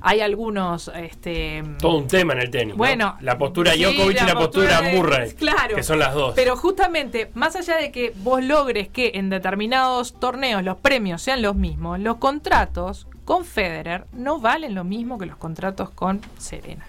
[0.03, 0.89] Hay algunos...
[0.95, 2.75] Este, Todo un tema en el tenis.
[2.75, 2.79] ¿no?
[2.79, 5.33] Bueno, la postura sí, Djokovic y la postura de- Murray.
[5.33, 5.77] Claro.
[5.77, 6.35] Que son las dos.
[6.37, 11.43] Pero justamente, más allá de que vos logres que en determinados torneos los premios sean
[11.43, 16.85] los mismos, los contratos con Federer no valen lo mismo que los contratos con Serena.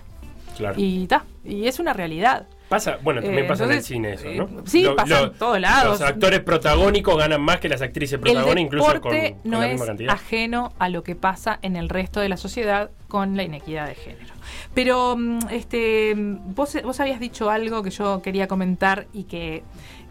[0.58, 0.76] claro.
[0.78, 2.48] Y ta, y es una realidad.
[2.67, 4.60] Pasa, bueno, también Eh, pasa entonces, en el cine eso, ¿no?
[4.60, 5.99] eh, sí, pasa en todos lados.
[5.99, 9.12] Los actores protagónicos ganan más que las actrices El protagónicas, incluso con, con
[9.43, 10.13] no la es misma cantidad.
[10.13, 13.93] ajeno a lo que pasa en el resto de la sociedad con la inequidad de
[13.95, 14.34] género.
[14.73, 19.62] Pero mm, este, vos, vos habías dicho algo que yo quería comentar y que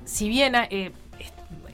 [0.04, 0.92] si bien eh,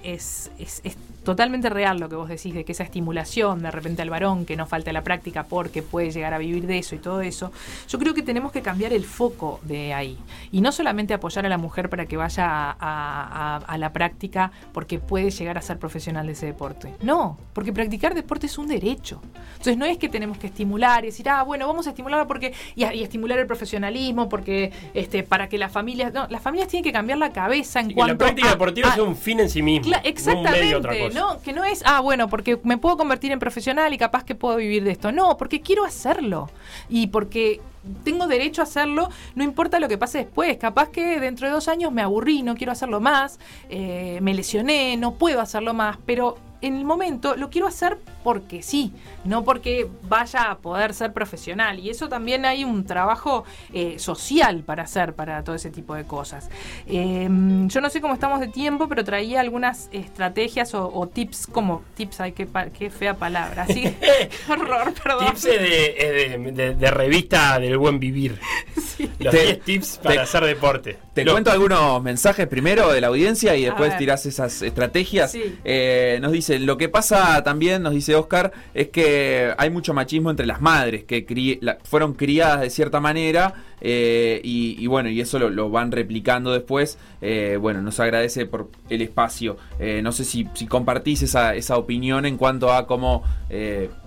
[0.03, 0.97] es, es- es
[1.31, 4.57] totalmente real lo que vos decís de que esa estimulación de repente al varón que
[4.57, 7.53] no falte la práctica porque puede llegar a vivir de eso y todo eso,
[7.88, 10.19] yo creo que tenemos que cambiar el foco de ahí
[10.51, 13.93] y no solamente apoyar a la mujer para que vaya a, a- a- a la
[13.93, 16.95] práctica porque puede llegar a ser profesional de ese deporte.
[17.03, 19.21] No, porque practicar deporte es un derecho.
[19.53, 22.53] Entonces no es que tenemos que estimular y decir, ah, bueno, vamos a estimular porque
[22.75, 26.69] y, a- y estimular el profesionalismo porque este para que las familias, no, las familias
[26.69, 28.99] tienen que cambiar la cabeza en Sí, que la cuanto práctica a- deportiva a- es
[28.99, 29.87] un fin en sí mismo.
[29.87, 31.19] Cla- no un medio otra exactamente, cosa.
[31.20, 31.20] ¿no?
[31.43, 34.57] Que no es, ah, bueno, porque me puedo convertir en profesional y capaz que puedo
[34.57, 35.13] vivir de esto.
[35.13, 36.51] No, porque quiero hacerlo.
[36.89, 37.61] Y porque
[38.05, 40.57] tengo derecho a hacerlo, no importa lo que pase después.
[40.59, 44.97] Capaz que dentro de dos años me aburrí, no quiero hacerlo más, eh, me lesioné,
[44.97, 48.93] no puedo hacerlo más, pero en el momento lo quiero hacer porque sí,
[49.25, 51.79] no porque vaya a poder ser profesional.
[51.79, 56.05] Y eso también hay un trabajo eh, social para hacer para todo ese tipo de
[56.05, 56.51] cosas.
[56.87, 57.29] Eh,
[57.67, 61.83] yo no sé cómo estamos de tiempo, pero traía algunas estrategias o, o tips, como
[61.97, 62.47] tips, ay, qué,
[62.79, 63.63] qué fea palabra.
[63.63, 65.27] Así, qué horror, perdón.
[65.27, 68.39] Tips es de, es de- de- de revista del buen vivir.
[69.19, 70.99] Los Te- 10 tips para te- hacer deporte.
[71.15, 75.33] Te Lo- cuento algunos mensajes primero de la audiencia y después tirás esas estrategias.
[75.33, 75.59] Sí.
[75.65, 80.31] Eh, nos dice, lo que pasa también, nos dice Oscar, es que hay mucho machismo
[80.31, 85.70] entre las madres que fueron criadas de cierta manera eh, y, bueno, y eso lo,
[85.70, 86.99] van replicando después.
[87.20, 89.57] Eh, bueno, nos agradece por el espacio.
[89.79, 93.25] Eh, no sé si, compartís esa, esa opinión en cuanto a cómo,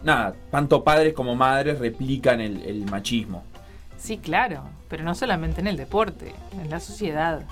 [0.04, 3.44] nada, tanto padres como madres replican el machismo.
[4.04, 7.44] Sí, claro, pero no solamente en el deporte, en la sociedad.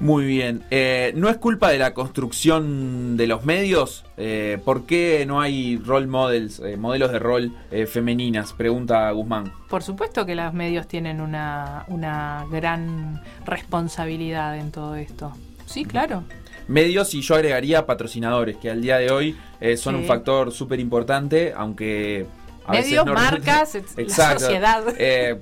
[0.00, 0.64] Muy bien.
[0.70, 4.04] Eh, ¿No es culpa de la construcción de los medios?
[4.16, 8.54] Eh, ¿Por qué no hay role models, eh, modelos de rol eh, femeninas?
[8.54, 9.52] Pregunta Guzmán.
[9.68, 15.32] Por supuesto que los medios tienen una, una gran responsabilidad en todo esto.
[15.66, 16.24] Sí, claro.
[16.66, 20.00] Medios y yo agregaría patrocinadores, que al día de hoy eh, son Sí.
[20.02, 22.26] un factor súper importante, aunque...
[22.66, 24.82] a veces Medios, no- marcas, la sociedad.
[24.96, 25.40] Eh,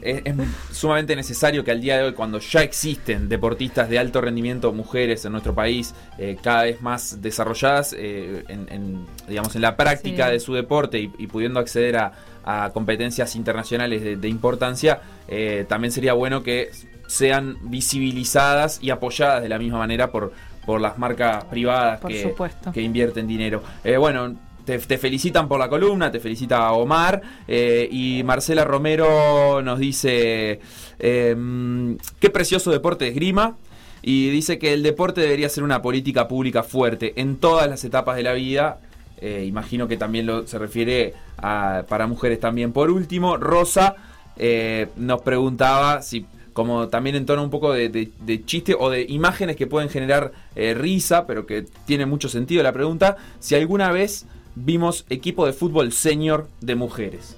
[0.00, 0.34] es, es
[0.72, 5.24] sumamente necesario que al día de hoy, cuando ya existen deportistas de alto rendimiento, mujeres
[5.24, 10.26] en nuestro país, eh, cada vez más desarrolladas eh, en, en, digamos, en la práctica
[10.26, 10.32] Sí.
[10.32, 12.12] de su deporte y, y pudiendo acceder a,
[12.44, 16.70] a competencias internacionales de, de importancia, eh, también sería bueno que
[17.08, 20.32] sean visibilizadas y apoyadas de la misma manera por,
[20.64, 22.34] por las marcas privadas Por que,
[22.72, 23.62] que invierten dinero.
[23.84, 24.34] Eh, bueno,
[24.66, 30.60] te, felicitan por la columna, te felicita Omar eh, y Marcela Romero nos dice,
[30.98, 33.56] eh, qué precioso deporte esgrima.
[34.02, 38.16] Y dice que el deporte debería ser una política pública fuerte en todas las etapas
[38.16, 38.80] de la vida.
[39.20, 42.72] Eh, imagino que también lo, se refiere a, para mujeres también.
[42.72, 43.96] Por último, Rosa
[44.36, 49.56] eh, nos preguntaba si, como también en tono un poco de, chiste o de imágenes
[49.56, 54.26] que pueden generar risa, pero que tiene mucho sentido la pregunta, si alguna vez
[54.56, 57.36] vimos equipo de fútbol senior de mujeres.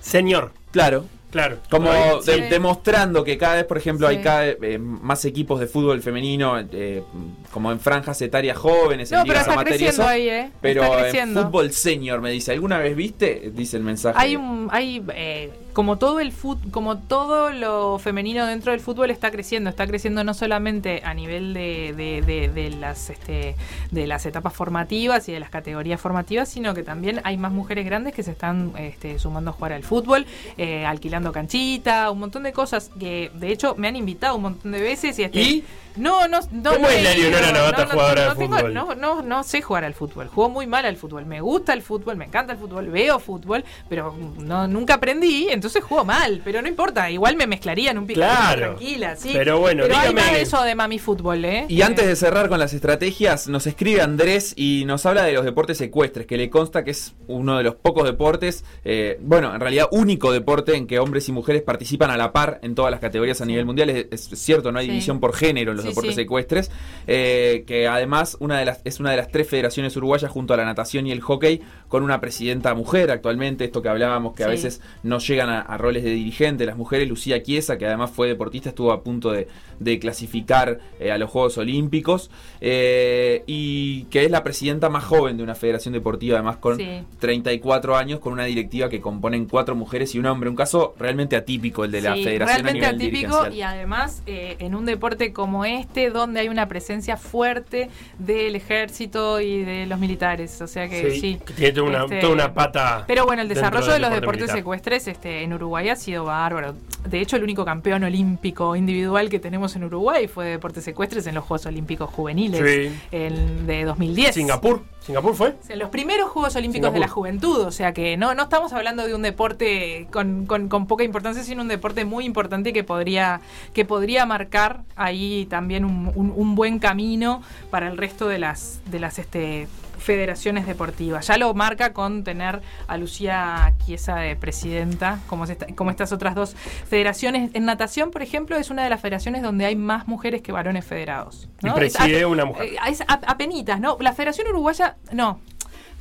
[0.00, 1.58] Señor, Claro, claro.
[1.70, 2.40] como Ahí, de- Sí.
[2.48, 6.58] demostrando que cada vez, por ejemplo, hay cada vez eh, más equipos de fútbol femenino,
[6.58, 7.02] eh,
[7.50, 9.40] como en franjas etarias jóvenes, en No, pero
[9.78, 10.06] ligas eso.
[10.06, 10.50] ahí, ¿eh?
[10.60, 13.50] Pero está en fútbol senior, me dice, ¿alguna vez viste?
[13.54, 14.16] Dice el mensaje.
[14.18, 19.10] Hay un, hay eh, como todo el fut, como todo lo femenino dentro del fútbol
[19.10, 23.56] está creciendo, está creciendo no solamente a nivel de, de, de- de las este,
[23.90, 27.84] de las etapas formativas y de las categorías formativas, sino que también hay más mujeres
[27.84, 30.24] grandes que se están este, sumando a jugar al fútbol,
[30.56, 34.72] eh, alquilando canchita, un montón de cosas que de hecho me han invitado un montón
[34.72, 35.64] de veces y, este, ¿Y?
[35.96, 36.70] No, no, no.
[36.72, 38.74] ¿Cómo no es he la ido, Leonora Navata, jugadora de tengo- fútbol?
[38.74, 40.28] no, no, no sé jugar al fútbol.
[40.28, 41.26] Juego muy mal al fútbol.
[41.26, 45.82] Me gusta el fútbol, me encanta el fútbol, veo fútbol, pero no, nunca aprendí, entonces
[45.82, 46.40] juego mal.
[46.44, 48.74] Pero no importa, igual me mezclaría en un pico Claro.
[48.76, 49.30] tranquila, sí.
[49.32, 51.66] Pero bueno, pero hay dígame- más de eso de mami fútbol, ¿eh?
[51.68, 55.44] Y antes de cerrar con las estrategias, nos escribe Andrés y nos habla de los
[55.44, 59.60] deportes ecuestres, que le consta que es uno de los pocos deportes, eh, bueno, en
[59.60, 63.00] realidad único deporte en que hombres y mujeres participan a la par en todas las
[63.00, 63.90] categorías a nivel mundial.
[63.90, 64.90] Es, es cierto, no hay Sí.
[64.92, 66.20] división por género en los Sí, deportes sí.
[66.20, 66.70] ecuestres,
[67.06, 70.56] eh, que además una de las, es una de las tres federaciones uruguayas junto a
[70.56, 74.48] la natación y el hockey, con una presidenta mujer actualmente, esto que hablábamos que a
[74.48, 78.28] veces no llegan a, a roles de dirigente, las mujeres, Lucía Chiesa, que además fue
[78.28, 79.48] deportista, estuvo a punto de,
[79.80, 85.36] de clasificar eh, a los Juegos Olímpicos, eh, y que es la presidenta más joven
[85.36, 87.02] de una federación deportiva, además con Sí.
[87.20, 91.36] 34 años, con una directiva que componen cuatro mujeres y un hombre, un caso realmente
[91.36, 95.64] atípico el de la federación realmente a nivel atípico y además en un deporte como
[95.80, 101.12] este donde hay una presencia fuerte del ejército y de los militares, o sea que
[101.20, 101.40] sí.
[101.44, 103.04] que tiene toda una, Este, toda una pata.
[103.06, 104.58] Pero bueno, el desarrollo de los deporte deportes militar.
[104.58, 106.74] ecuestres este, en Uruguay ha sido bárbaro.
[107.08, 111.26] De hecho, el único campeón olímpico individual que tenemos en Uruguay fue de deportes ecuestres
[111.26, 112.60] en los Juegos Olímpicos Juveniles
[112.90, 112.98] Sí.
[113.12, 114.34] en- de 2010.
[114.34, 114.82] Singapur.
[115.06, 115.54] ¿Singapur fue?
[115.76, 119.14] Los primeros Juegos Olímpicos de la Juventud, o sea que no, no estamos hablando de
[119.14, 123.40] un deporte con, con- con poca importancia, sino un deporte muy importante que podría,
[123.72, 127.40] que podría marcar ahí también un, un- un buen camino
[127.70, 129.68] para el resto de las, de las este,
[130.06, 131.26] federaciones deportivas.
[131.26, 136.12] Ya lo marca con tener a Lucía Chiesa de presidenta, como, es esta- como estas
[136.12, 136.54] otras dos
[136.88, 137.50] federaciones.
[137.54, 140.84] En natación, por ejemplo, es una de las federaciones donde hay más mujeres que varones
[140.84, 141.48] federados.
[141.62, 142.66] Y preside Es a- una mujer.
[142.68, 143.96] eh, es apenitas, ¿no?
[144.00, 145.40] La Federación Uruguaya, no.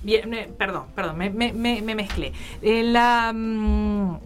[0.03, 2.31] Bien, eh, perdón, perdón, me, me- me- me mezclé.
[2.61, 4.17] Eh, la mm,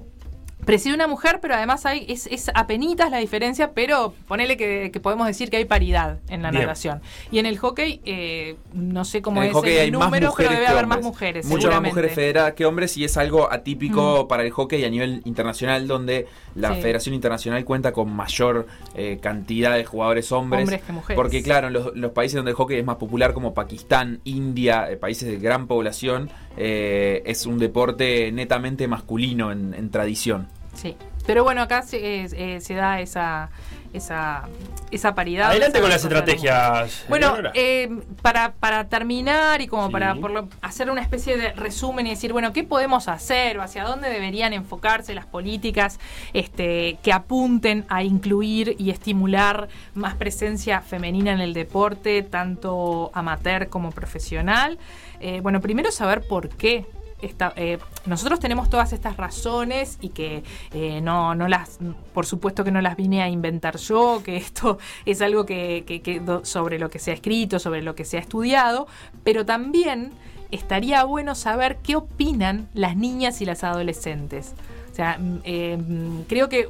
[0.70, 5.00] preside una mujer, pero además hay es, es apenitas la diferencia, pero ponele que, que
[5.00, 6.64] podemos decir que hay paridad en la Bien.
[6.64, 7.02] natación.
[7.32, 10.34] Y en el hockey, eh, no sé cómo en el es el hay más número,
[10.38, 11.46] pero debe haber más mujeres.
[11.48, 14.28] Muchas más mujeres federadas que hombres y es algo atípico Mm.
[14.28, 16.82] para el hockey a nivel internacional donde la Sí.
[16.82, 20.62] Federación Internacional cuenta con mayor eh, cantidad de jugadores hombres.
[20.62, 21.16] Hombres que mujeres.
[21.16, 24.90] Porque claro, en los, los países donde el hockey es más popular como Pakistán, India,
[24.90, 30.48] eh, países de gran población, eh, es un deporte netamente masculino en, en tradición.
[30.82, 30.96] Sí.
[31.26, 33.50] Pero bueno, acá se, eh, eh, se da esa,
[33.94, 34.48] esa,
[34.89, 35.50] esa paridad.
[35.52, 37.06] Adelante con las estrategias.
[37.08, 37.89] Bueno, eh,
[38.24, 39.92] para, para terminar y como Sí.
[39.92, 43.62] para por lo- hacer una especie de resumen y decir, bueno, ¿qué podemos hacer o
[43.62, 46.00] hacia dónde deberían enfocarse las políticas
[46.34, 53.67] este, que apunten a incluir y estimular más presencia femenina en el deporte, tanto amateur
[53.69, 54.80] como profesional?
[55.19, 56.86] Eh, bueno, primero saber por qué
[57.22, 60.44] eh, nosotros tenemos todas estas razones y que
[60.74, 61.80] eh, no, no las,
[62.13, 66.80] por supuesto que no las vine a inventar yo, que esto es algo que, sobre
[66.80, 68.88] lo que se ha escrito, sobre lo que se ha estudiado,
[69.24, 70.12] pero también
[70.52, 74.56] estaría bueno saber qué opinan las niñas y las adolescentes.
[74.92, 76.67] O sea, mm, mm, creo que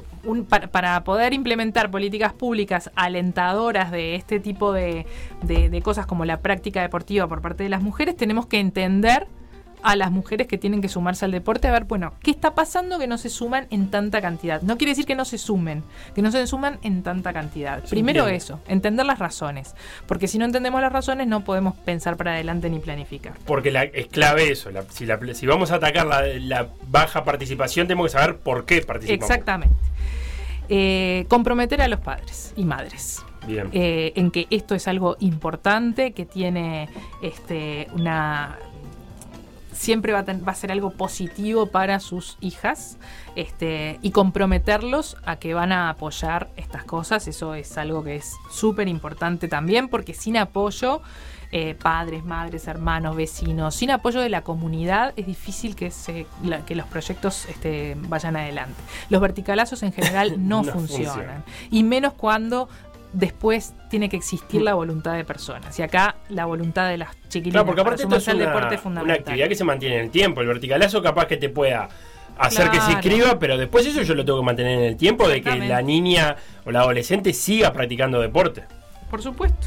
[0.70, 5.06] para, poder implementar políticas públicas alentadoras de este tipo de-
[5.42, 9.26] de cosas como la práctica deportiva por parte de las mujeres, tenemos que entender
[9.82, 12.98] a las mujeres que tienen que sumarse al deporte a ver, bueno, ¿qué está pasando
[12.98, 14.62] que no se suman en tanta cantidad?
[14.62, 15.82] No quiere decir que no se sumen,
[16.14, 17.82] que no se suman en tanta cantidad.
[17.88, 19.74] Primero eso, entender las razones,
[20.06, 23.34] porque si no entendemos las razones no podemos pensar para adelante ni planificar.
[23.46, 24.70] Porque la, es clave eso.
[24.70, 28.64] la- si, la- si vamos a atacar la, la baja participación, tenemos que saber por
[28.64, 29.30] qué participamos.
[29.30, 29.74] Exactamente.
[30.68, 33.24] Eh, comprometer a los padres y madres.
[33.46, 33.70] Bien.
[33.72, 36.88] eh, en que esto es algo importante, que tiene
[37.22, 38.58] este, una...
[39.80, 42.98] Siempre va a, ten- va a ser algo positivo para sus hijas
[43.34, 47.26] este, y comprometerlos a que van a apoyar estas cosas.
[47.28, 51.00] Eso es algo que es súper importante también porque sin apoyo,
[51.50, 56.62] eh, padres, madres, hermanos, vecinos, sin apoyo de la comunidad es difícil que, se, la-
[56.66, 58.74] que los proyectos este, vayan adelante.
[59.08, 61.06] Los verticalazos en general no, No funcionan.
[61.14, 61.44] funcionan.
[61.70, 62.68] Y menos cuando
[63.12, 65.78] después tiene que existir la voluntad de personas.
[65.78, 68.72] Y acá la voluntad de las chiquilinas Claro, porque aparte esto es una, deporte es
[68.72, 69.18] una fundamental.
[69.18, 70.40] actividad que se mantiene en el tiempo.
[70.40, 71.88] El verticalazo capaz que te pueda
[72.38, 75.28] hacer que se inscriba, pero después eso yo lo tengo que mantener en el tiempo
[75.28, 78.64] de que la niña o la adolescente siga practicando deporte.
[79.10, 79.66] Por supuesto.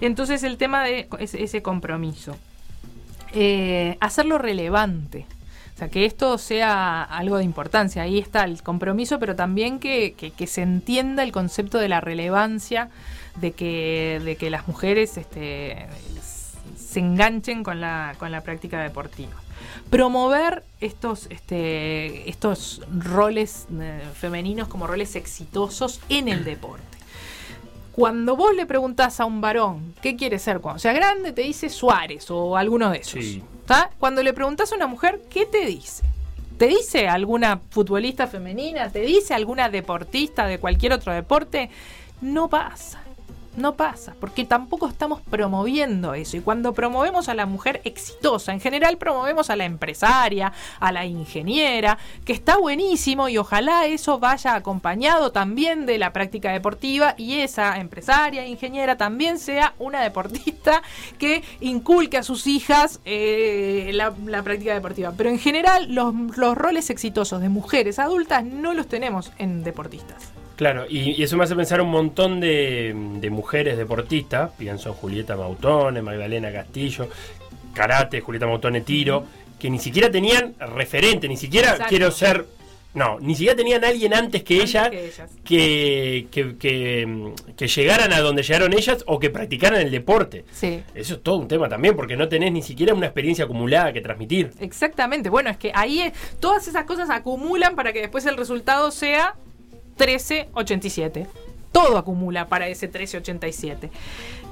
[0.00, 2.36] Entonces el tema de ese, ese compromiso.
[3.32, 5.26] Eh, hacerlo relevante.
[5.76, 8.00] O sea, que esto sea algo de importancia.
[8.00, 12.88] Ahí está el compromiso, pero también que, que- se entienda el concepto de la relevancia
[13.34, 15.86] de que, de que las mujeres este,
[16.78, 19.34] se enganchen con la, con la práctica deportiva.
[19.90, 26.84] Promover estos, este, estos roles eh, femeninos como roles exitosos en el deporte.
[27.92, 31.68] Cuando vos le preguntás a un varón qué quiere ser cuando sea grande, te dice
[31.68, 33.22] Suárez o alguno de esos.
[33.22, 33.42] Sí.
[33.98, 36.04] Cuando le preguntás a una mujer, ¿qué te dice?
[36.58, 38.90] ¿Te dice alguna futbolista femenina?
[38.90, 41.70] ¿Te dice alguna deportista de cualquier otro deporte?
[42.20, 43.05] No pasa.
[43.56, 46.36] No pasa, porque tampoco estamos promoviendo eso.
[46.36, 51.06] Y cuando promovemos a la mujer exitosa, en general promovemos a la empresaria, a la
[51.06, 51.96] ingeniera,
[52.26, 57.78] que está buenísimo y ojalá eso vaya acompañado también de la práctica deportiva y esa
[57.78, 60.82] empresaria, ingeniera también sea una deportista
[61.18, 65.14] que inculque a sus hijas eh, la, práctica deportiva.
[65.16, 70.35] Pero en general los roles exitosos de mujeres adultas no los tenemos en deportistas.
[70.56, 74.94] Claro, y, y eso me hace pensar un montón de, de mujeres deportistas, pienso en
[74.94, 77.08] Julieta Mautone, Magdalena Castillo,
[77.74, 79.24] karate, Julieta Mautone tiro,
[79.58, 81.90] que ni siquiera tenían referente, ni siquiera Exacto.
[81.90, 82.46] quiero ser,
[82.94, 85.30] no, ni siquiera tenían alguien antes que Antes ella que ellas.
[85.44, 86.56] que, que,
[87.56, 90.46] que, llegaran a donde llegaron ellas o que practicaran el deporte.
[90.52, 90.82] Sí.
[90.94, 94.00] Eso es todo un tema también, porque no tenés ni siquiera una experiencia acumulada que
[94.00, 94.52] transmitir.
[94.60, 95.28] Exactamente.
[95.28, 99.34] Bueno, es que ahí todas esas cosas acumulan para que después el resultado sea
[99.98, 101.26] 1387.
[101.72, 103.90] Todo acumula para ese 1387.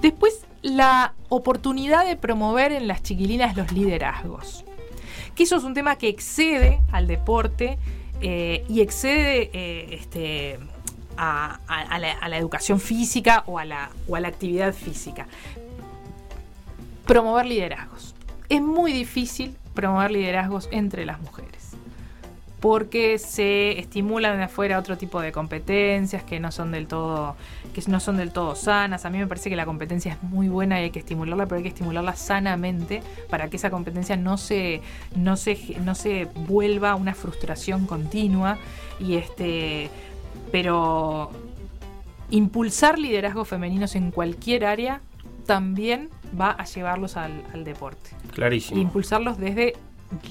[0.03, 4.64] Después, la oportunidad de promover en las chiquilinas los liderazgos.
[5.34, 7.78] Que eso es un tema que excede al deporte
[8.20, 10.59] eh, y excede eh, este,
[11.16, 11.59] a,
[11.99, 15.26] la, a la educación física o a la, o a la actividad física
[17.07, 18.14] promover liderazgos.
[18.49, 21.54] Es muy difícil promover liderazgos entre las mujeres.
[22.65, 27.37] Porque se estimulan de afuera otro tipo de competencias que no son del todo,
[27.75, 29.05] que no son del todo sanas.
[29.05, 31.59] A mí me parece que la competencia es muy buena y hay que estimularla, pero
[31.59, 34.81] hay que estimularla sanamente para que esa competencia no se,
[35.15, 38.57] no se, no se vuelva una frustración continua.
[38.99, 39.91] Y este.
[40.51, 41.33] Pero
[42.31, 45.03] impulsar liderazgos femeninos en cualquier área
[45.45, 46.09] también
[46.41, 48.09] va a llevarlos al, al deporte.
[48.33, 48.81] Clarísimo.
[48.81, 49.75] Impulsarlos desde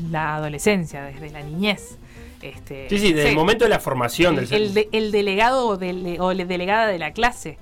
[0.09, 1.99] la adolescencia, desde la niñez.
[2.43, 5.67] Este, Sí, sí, desde el momento de la formación del el, el de- el delegado
[5.67, 7.57] o, la delegada de la clase.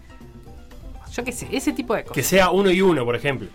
[1.14, 2.16] Yo qué sé, ese tipo de cosas.
[2.16, 3.48] Que sea uno y uno, por ejemplo.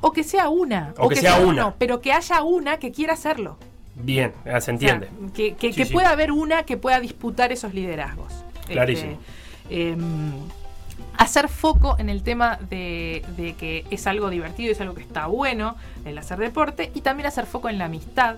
[0.00, 0.92] o que sea una.
[0.98, 1.46] O que sea una.
[1.66, 3.56] uno, pero que haya una que quiera hacerlo.
[3.94, 5.08] Bien, ah, se O sea, entiende.
[5.34, 5.92] que que- Sí, que sí.
[5.94, 8.32] pueda haber una que pueda disputar esos liderazgos.
[8.66, 9.18] Clarísimo.
[9.70, 10.32] Este, em,
[11.16, 15.26] hacer foco en el tema de, de que es algo divertido, es algo que está
[15.28, 18.36] bueno el hacer deporte y también hacer foco en la amistad,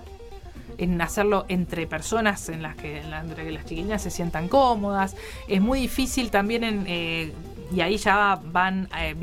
[0.79, 5.15] en hacerlo entre personas en las que, en las chiquilinas se sientan cómodas.
[5.47, 7.33] Es muy difícil también en, eh,
[7.71, 9.13] y ahí ya van eh,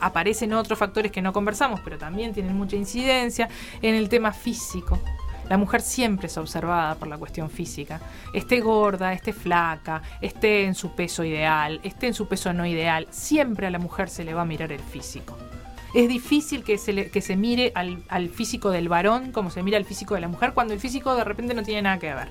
[0.00, 3.48] aparecen otros factores que no conversamos, pero también tienen mucha incidencia
[3.80, 5.00] en el tema físico.
[5.48, 8.00] La mujer siempre es observada por la cuestión física.
[8.32, 13.06] Esté gorda, esté flaca, esté en su peso ideal, esté en su peso no ideal,
[13.10, 15.36] siempre a la mujer se le va a mirar el físico.
[15.94, 19.62] Es difícil que se, le- que se mire al, al físico del varón como se
[19.62, 22.14] mira al físico de la mujer cuando el físico de repente no tiene nada que
[22.14, 22.28] ver.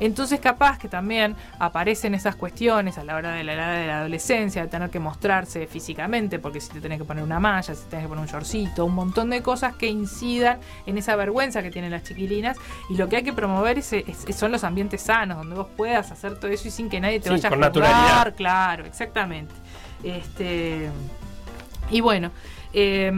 [0.00, 3.98] Entonces capaz que también aparecen esas cuestiones a la hora de la edad de la
[4.00, 7.82] adolescencia, de tener que mostrarse físicamente, porque si te tenés que poner una malla, si
[7.84, 11.62] te tenés que poner un shortcito, un montón de cosas que incidan en esa vergüenza
[11.62, 12.56] que tienen las chiquilinas.
[12.90, 16.12] Y lo que hay que promover es- es- son los ambientes sanos, donde vos puedas
[16.12, 18.34] hacer todo eso y sin que nadie te Sí, vaya a juzgar, naturalidad.
[18.36, 19.52] Claro, exactamente.
[20.04, 20.90] Este,
[21.90, 22.30] y bueno,
[22.72, 23.10] eh,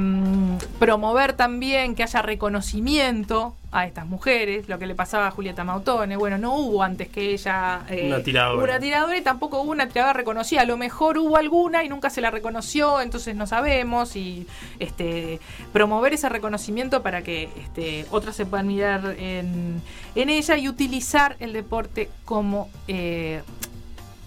[0.78, 6.16] promover también que haya reconocimiento a estas mujeres, lo que le pasaba a Julieta Mautone.
[6.16, 8.64] Bueno, no hubo antes que ella eh, Una tiradora.
[8.64, 10.62] una tiradora y tampoco hubo una tiradora reconocida.
[10.62, 14.16] A lo mejor hubo alguna y nunca se la reconoció, entonces no sabemos.
[14.16, 14.46] Y
[14.80, 15.38] este
[15.72, 19.80] promover ese reconocimiento para que este, otras se puedan mirar en,
[20.16, 23.42] en ella y utilizar el deporte como eh,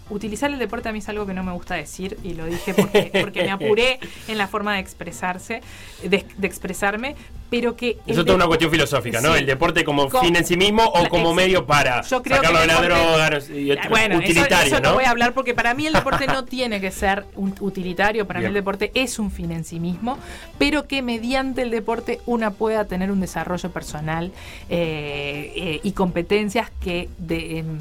[0.10, 2.74] utilizar el deporte a mí es algo que no me gusta decir y lo dije
[2.74, 5.62] porque, porque me apuré en la forma de expresarse,
[6.04, 7.16] de, de expresarme,
[7.49, 7.97] pero que...
[8.08, 9.34] Eso es toda una cuestión filosófica, ¿no?
[9.34, 9.39] Sí.
[9.39, 12.60] El deporte como Co- fin en sí mismo o como medio para Yo creo sacarlo
[12.62, 14.95] de la droga y otro- bueno, eso- utilitario, eso, no ¿no?
[14.95, 18.39] voy a hablar porque para mí el deporte no tiene que ser un utilitario, para
[18.39, 18.51] Bien.
[18.51, 20.18] mí el deporte es un fin en sí mismo,
[20.58, 24.32] pero que mediante el deporte una pueda tener un desarrollo personal
[24.70, 27.80] eh, eh, y competencias que de, em,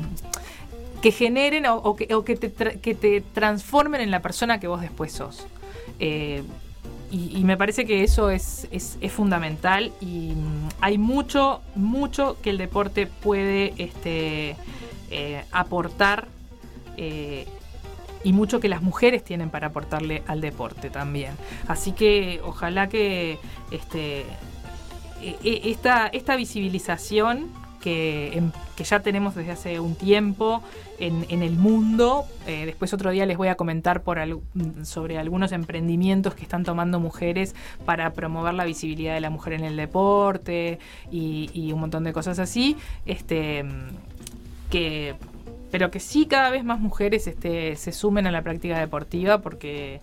[1.03, 5.46] que generen o, que, te, que te transformen en la persona que vos después sos.
[5.98, 6.42] Eh,
[7.11, 12.48] y, me parece que eso es, es, es fundamental y mm, hay mucho, mucho que
[12.48, 14.57] el deporte puede este,
[15.11, 16.28] eh, aportar
[16.96, 17.46] eh,
[18.24, 21.32] y mucho que las mujeres tienen para aportarle al deporte también.
[21.68, 23.38] Así que ojalá que
[23.70, 24.20] este,
[25.20, 27.50] e- e- esta, esta visibilización
[27.83, 30.62] que, em- que ya tenemos desde hace un tiempo
[30.99, 34.03] en, el mundo, eh, después otro día les voy a comentar
[34.85, 39.64] sobre algunos emprendimientos que están tomando mujeres para promover la visibilidad de la mujer en
[39.64, 40.78] el deporte
[41.11, 43.64] y, un montón de cosas así, este,
[44.70, 45.16] que
[45.72, 50.01] pero que sí cada vez más mujeres este, se sumen a la práctica deportiva porque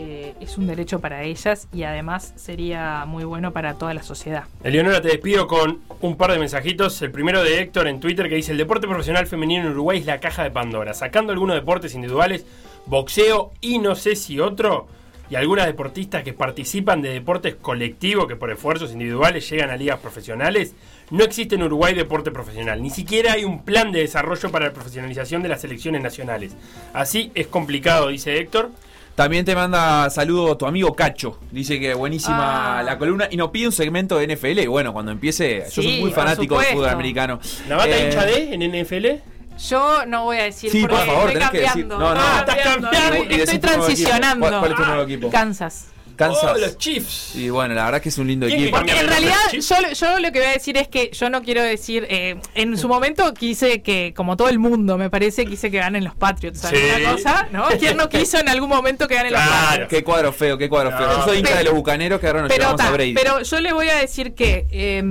[0.00, 4.44] eh, es un derecho para ellas y además sería muy bueno para toda la sociedad.
[4.62, 7.02] Eleonora, te despido con un par de mensajitos.
[7.02, 10.06] El primero de Héctor en Twitter que dice: El deporte profesional femenino en Uruguay es
[10.06, 10.94] la caja de Pandora.
[10.94, 12.46] Sacando algunos deportes individuales,
[12.86, 14.86] boxeo y no sé si otro,
[15.30, 19.98] y algunas deportistas que participan de deportes colectivos que por esfuerzos individuales llegan a ligas
[19.98, 20.74] profesionales,
[21.10, 22.82] no existe en Uruguay deporte profesional.
[22.82, 26.54] Ni siquiera hay un plan de desarrollo para la profesionalización de las selecciones nacionales.
[26.92, 28.70] Así es complicado, dice Héctor.
[29.18, 31.40] También te manda saludo tu amigo Cacho.
[31.50, 32.82] Dice que buenísima Ah.
[32.84, 34.60] la columna y nos pide un segmento de NFL.
[34.62, 37.40] Y bueno, cuando empiece, yo soy muy fanático del fútbol americano.
[37.68, 39.20] ¿Navata Eh, hincha de en NFL?
[39.68, 41.98] Yo no voy a decir Sí, por favor, estoy tenés que decir- cambiando.
[41.98, 42.20] no, no.
[42.20, 44.46] estoy Estás cambiando, Y estoy transicionando.
[44.48, 45.30] ¿Cuál- cuál es tu nuevo equipo?
[45.32, 45.86] Kansas.
[46.18, 46.52] Kansas.
[46.54, 47.34] Oh, los Chiefs.
[47.36, 48.78] Y bueno, la verdad es que es un lindo ¿Quién que equipo.
[48.78, 52.06] En realidad, yo, yo lo que voy a decir es que yo no quiero decir.
[52.10, 56.04] eh, en su momento quise que, como todo el mundo, me parece, quise que ganen
[56.04, 56.58] los Patriots.
[56.60, 57.02] ¿sabes Sí.
[57.02, 57.48] una cosa?
[57.52, 57.66] ¿No?
[57.78, 59.60] ¿Quién no quiso en algún momento que ganen los Claro.
[59.66, 59.88] Patriots?
[59.90, 60.98] Qué cuadro feo, qué cuadro No.
[60.98, 61.16] feo.
[61.18, 63.14] Yo soy hincha de los bucaneros que ahora nos Pero, llevamos a ta, Brady.
[63.14, 65.02] pero yo le voy a decir que eh,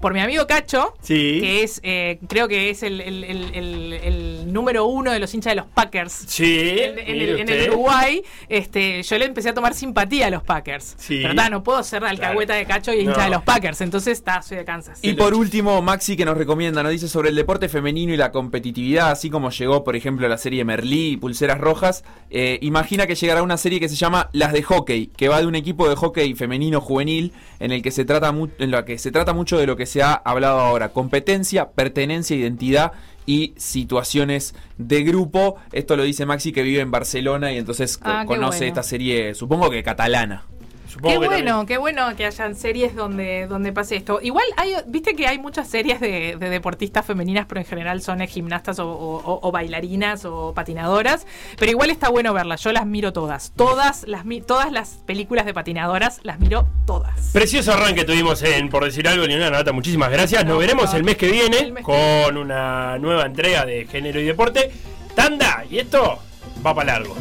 [0.00, 1.38] por mi amigo Cacho, Sí.
[1.40, 5.32] que es, eh, creo que es el, el- el- el- el número uno de los
[5.32, 6.12] hinchas de los Packers.
[6.28, 6.76] Sí.
[6.78, 7.70] En, en en el.
[7.70, 10.94] Uruguay, este, yo le empecé a tomar simpatía a los Packers.
[10.98, 11.20] Sí.
[11.22, 13.24] Pero ta, no puedo ser alcahueta de Cacho y hincha No.
[13.24, 13.80] de los Packers.
[13.80, 14.98] Entonces, está, soy de Kansas.
[15.02, 18.32] Y por último, Maxi que nos recomienda, nos dice sobre el deporte femenino y la
[18.32, 23.14] competitividad, así como llegó, por ejemplo, la serie Merlí y Pulseras Rojas, eh, imagina que
[23.14, 25.96] llegará una serie que se llama Las de Hockey, que va de un equipo de
[25.96, 29.66] hockey femenino juvenil en el que se trata en la que se trata mucho de
[29.66, 32.92] lo que se ha hablado ahora, competencia, pertenencia, identidad
[33.26, 35.56] y situaciones de grupo.
[35.72, 38.68] Esto lo dice Maxi que vive en Barcelona y entonces Ah, conoce bueno.
[38.68, 40.44] esta serie, supongo que catalana.
[40.92, 41.66] Supongo Qué que bueno, también.
[41.66, 44.18] qué bueno que hayan series donde, donde pase esto.
[44.22, 48.20] Igual hay, viste que hay muchas series de, de deportistas femeninas, pero en general son
[48.26, 51.26] gimnastas o, o- o bailarinas o patinadoras.
[51.58, 52.62] Pero igual está bueno verlas.
[52.62, 53.52] Yo las miro todas.
[53.56, 57.30] Todas las todas las películas de patinadoras las miro todas.
[57.32, 60.44] Precioso arranque tuvimos en Por Decir Algo, Leonardo Navata, muchísimas gracias.
[60.44, 64.24] Nos No, veremos el mes que viene que con una nueva entrega de Género y
[64.24, 64.70] Deporte.
[65.14, 66.18] Tanda, y esto
[66.64, 67.16] va para largo.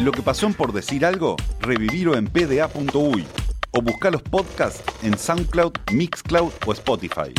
[0.00, 3.24] Lo que pasó en Por Decir Algo, revivirlo en pda.uy
[3.70, 7.32] o buscar los podcasts en SoundCloud, Mixcloud o Spotify.